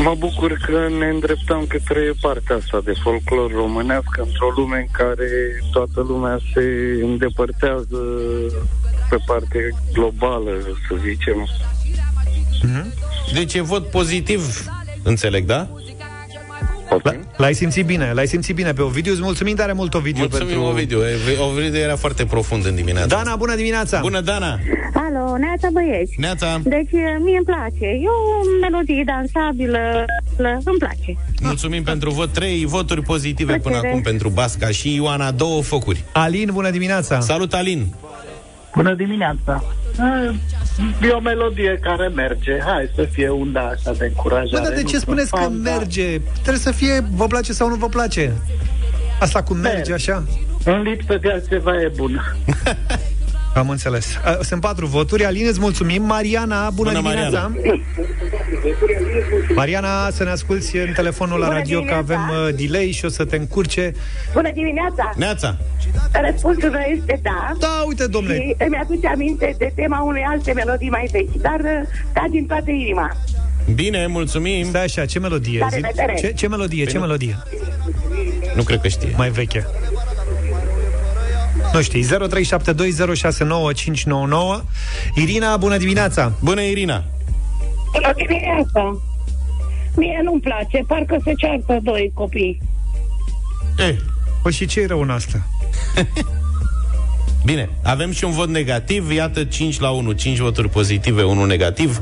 [0.04, 5.30] mă bucur că ne îndreptăm către partea asta de folclor românească într-o lume în care
[5.72, 6.64] toată lumea se
[7.01, 7.99] îndepărtează
[9.10, 10.51] pe parte globală,
[10.88, 11.47] să zicem.
[13.34, 14.66] Deci e vot pozitiv,
[15.04, 15.70] înțeleg, da?
[17.38, 19.12] L-ai simțit bine, l-ai simțit bine pe Ovidiu.
[19.12, 20.64] Îți mulțumim tare mult, Ovidiu, Mulțumim, pentru...
[20.66, 21.00] Ovidiu.
[21.50, 23.08] Ovidiu era foarte profund în dimineața.
[23.16, 24.00] Dana, bună dimineața!
[24.00, 24.60] Bună, Dana!
[24.94, 26.14] Alo, neața băieți.
[26.18, 26.60] Neața.
[26.64, 27.86] Deci, mie îmi place.
[27.86, 30.06] E o melodie dansabilă,
[30.38, 31.18] îmi place.
[31.41, 32.32] Mulțumim pentru vot.
[32.34, 33.88] Trei voturi pozitive până Plăcere.
[33.88, 36.04] acum pentru Basca și Ioana, două focuri.
[36.14, 37.20] Alin, bună dimineața!
[37.20, 37.88] Salut, Alin!
[38.76, 39.63] Bună dimineața!
[41.01, 42.59] E o melodie care merge.
[42.65, 44.63] Hai să fie unda așa de Bă, încurajare.
[44.63, 46.19] dar de nu ce spuneți că sunt fan, dar merge?
[46.34, 48.32] Trebuie să fie, vă place sau nu vă place?
[49.19, 49.93] Asta cum merge Merge.
[49.93, 50.24] așa?
[50.65, 52.21] În lipsă de altceva e bun.
[53.56, 54.18] Am înțeles.
[54.24, 55.26] A, Sunt patru voturi.
[55.26, 56.04] Alin, îți mulțumim.
[56.04, 57.51] Mariana, bună, Bună, dimineața.
[59.56, 62.24] Mariana, să ne asculti în telefonul la Bună radio, că dimineața.
[62.24, 63.93] avem uh, delay și o să te încurce.
[64.34, 65.10] Bună dimineața!
[65.16, 65.58] Neața!
[66.32, 67.51] Răspunsul meu este da.
[67.60, 68.36] Da, uite, domnule.
[68.36, 72.45] Și îmi aduce aminte de tema unei alte melodii mai vechi, dar uh, ca din
[72.45, 73.12] toată inima.
[73.76, 74.66] Bine, mulțumim.
[74.66, 75.60] Stai așa, ce melodie?
[75.60, 76.14] La Zi- revedere.
[76.20, 76.86] Ce, ce melodie?
[76.86, 77.38] Ce melodie?
[78.56, 79.14] Nu cred că știe.
[79.18, 79.66] Mai veche.
[81.74, 82.07] Nu știi, 0372069599
[85.15, 86.32] Irina, bună dimineața!
[86.39, 87.03] Bună, Irina!
[87.91, 88.99] Bună dimineața!
[89.95, 92.61] Mie nu-mi place, parcă se ceartă doi copii.
[93.78, 93.95] Eh.
[94.43, 95.47] Păi și ce e rău în asta?
[97.45, 102.01] Bine, avem și un vot negativ, iată 5 la 1, 5 voturi pozitive, 1 negativ.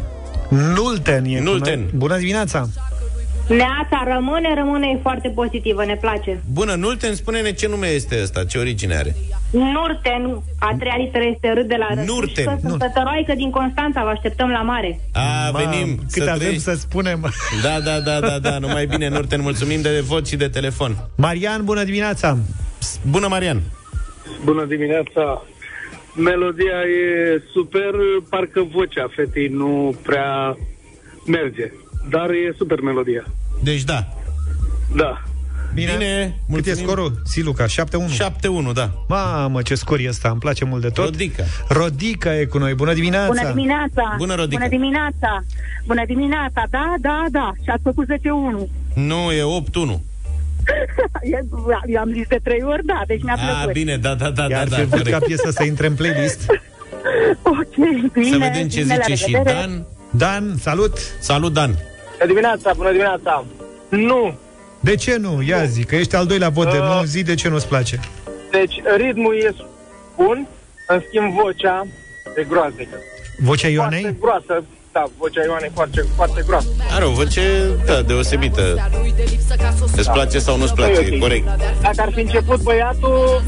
[0.49, 1.79] Nulten e cu Nulten.
[1.79, 1.89] noi.
[1.95, 2.69] Bună dimineața!
[3.47, 6.41] Neața rămâne, rămâne e foarte pozitivă, ne place.
[6.53, 9.15] Bună, Nulten, spune-ne ce nume este ăsta, ce origine are.
[9.51, 12.45] Nurten, a treia literă este râd de la Nurten.
[12.45, 14.99] Rădușcă, sunt tătăroaică din Constanța, vă așteptăm la mare.
[15.13, 16.61] A, Mam, venim cât avem trăiești.
[16.61, 17.31] să spunem.
[17.63, 20.95] Da, da, da, da, da, numai bine, Nurten, mulțumim de vot și de telefon.
[21.17, 22.37] Marian, bună dimineața!
[23.09, 23.61] Bună, Marian!
[24.43, 25.45] Bună dimineața!
[26.15, 27.91] Melodia e super,
[28.29, 30.57] parcă vocea fetei nu prea
[31.27, 31.71] merge.
[32.09, 33.23] Dar e super melodia.
[33.63, 34.07] Deci da.
[34.95, 35.21] Da.
[35.73, 37.21] Bine, Bine Cât e scorul?
[37.25, 37.69] Siluca, 7-1.
[38.69, 38.91] 7-1, da.
[39.07, 41.03] Mamă, ce scor e ăsta, îmi place mult de tot.
[41.05, 41.43] Rodica.
[41.69, 43.27] Rodica e cu noi, bună dimineața!
[43.27, 44.15] Bună dimineața!
[44.17, 44.57] Bună, Rodica.
[44.57, 45.43] Bună dimineața!
[45.85, 46.63] Bună dimineața!
[46.69, 47.51] Da, da, da!
[47.63, 48.69] Și ați făcut 10-1.
[48.93, 49.99] Nu, e 8-1.
[51.21, 51.45] E-
[51.87, 53.73] Eu am zis de trei ori, da, deci mi-a A, plăcut.
[53.73, 55.25] bine, da, da, da, da, Iar da, fi vrut ca corect.
[55.25, 56.45] piesa să intre în playlist.
[57.43, 57.75] Ok,
[58.13, 58.29] bine.
[58.29, 59.55] Să vedem ce bine, la zice și revedere.
[59.59, 59.85] Dan.
[60.09, 60.97] Dan, salut!
[61.19, 61.75] Salut, Dan!
[62.21, 63.45] Bună dimineața, bună dimineața!
[63.89, 64.37] Nu!
[64.79, 65.41] De ce nu?
[65.41, 66.83] Ia zi, că ești al doilea vot de Uh.
[66.83, 67.99] nu, zi de ce nu-ți place.
[68.51, 69.55] Deci ritmul e
[70.15, 70.47] bun,
[70.87, 71.87] în schimb vocea
[72.35, 72.95] e groaznică.
[73.37, 74.15] Vocea Foarte Ioanei?
[74.19, 76.67] groasă, da, vocea Ioanei e foarte, foarte groasă.
[76.95, 77.41] Are o voce,
[77.85, 78.89] da, deosebită.
[79.95, 81.19] Îți place sau nu-ți Nu e place, ok.
[81.19, 81.45] corect.
[81.81, 83.41] Dacă ar fi început băiatul,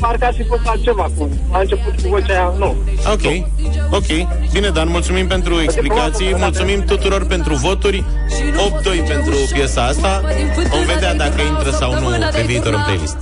[0.00, 1.10] parcă ar fi fost altceva.
[1.16, 2.76] Cum a început cu vocea aia, nu.
[3.12, 3.44] Ok,
[3.90, 4.28] ok.
[4.52, 8.04] Bine, Dan, mulțumim pentru explicații, mulțumim tuturor pentru voturi.
[8.04, 10.22] 8-2 pentru piesa asta.
[10.70, 13.16] Vom vedea dacă intră sau nu pe viitor în playlist.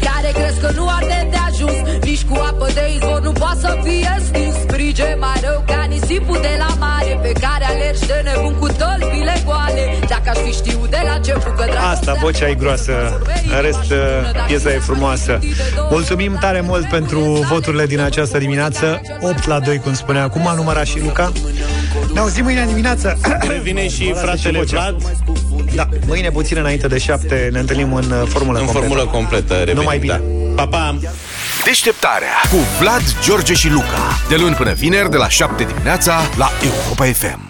[0.00, 3.78] Care crezi că nu arde de ajuns Nici cu apă de izvor nu poate să
[3.82, 6.89] fie stins Frige mai rău ca nisipul de la mare Pe care alergi
[8.10, 12.12] de nebun cu tălpile goale Dacă aș fi știut de la început că dragostea Asta,
[12.20, 13.20] vocea e groasă.
[13.56, 15.38] În rest, uh, piesa e frumoasă.
[15.90, 19.00] Mulțumim tare mult pentru voturile din această dimineață.
[19.20, 21.32] 8 la 2, cum spunea acum, a numărat și Luca.
[22.12, 23.18] Ne auzim mâine dimineață.
[23.54, 24.80] Revine și Mă lasă fratele vocea.
[24.80, 25.02] Vlad
[25.74, 28.86] Da, mâine puțin înainte de 7 ne întâlnim în uh, formulă în completă.
[28.86, 29.54] formulă completă.
[29.54, 30.20] Revenim, Numai bine.
[30.54, 30.62] Da.
[30.62, 30.98] Pa, pa!
[31.64, 34.18] Deșteptarea cu Vlad, George și Luca.
[34.28, 37.49] De luni până vineri, de la 7 dimineața, la Europa FM.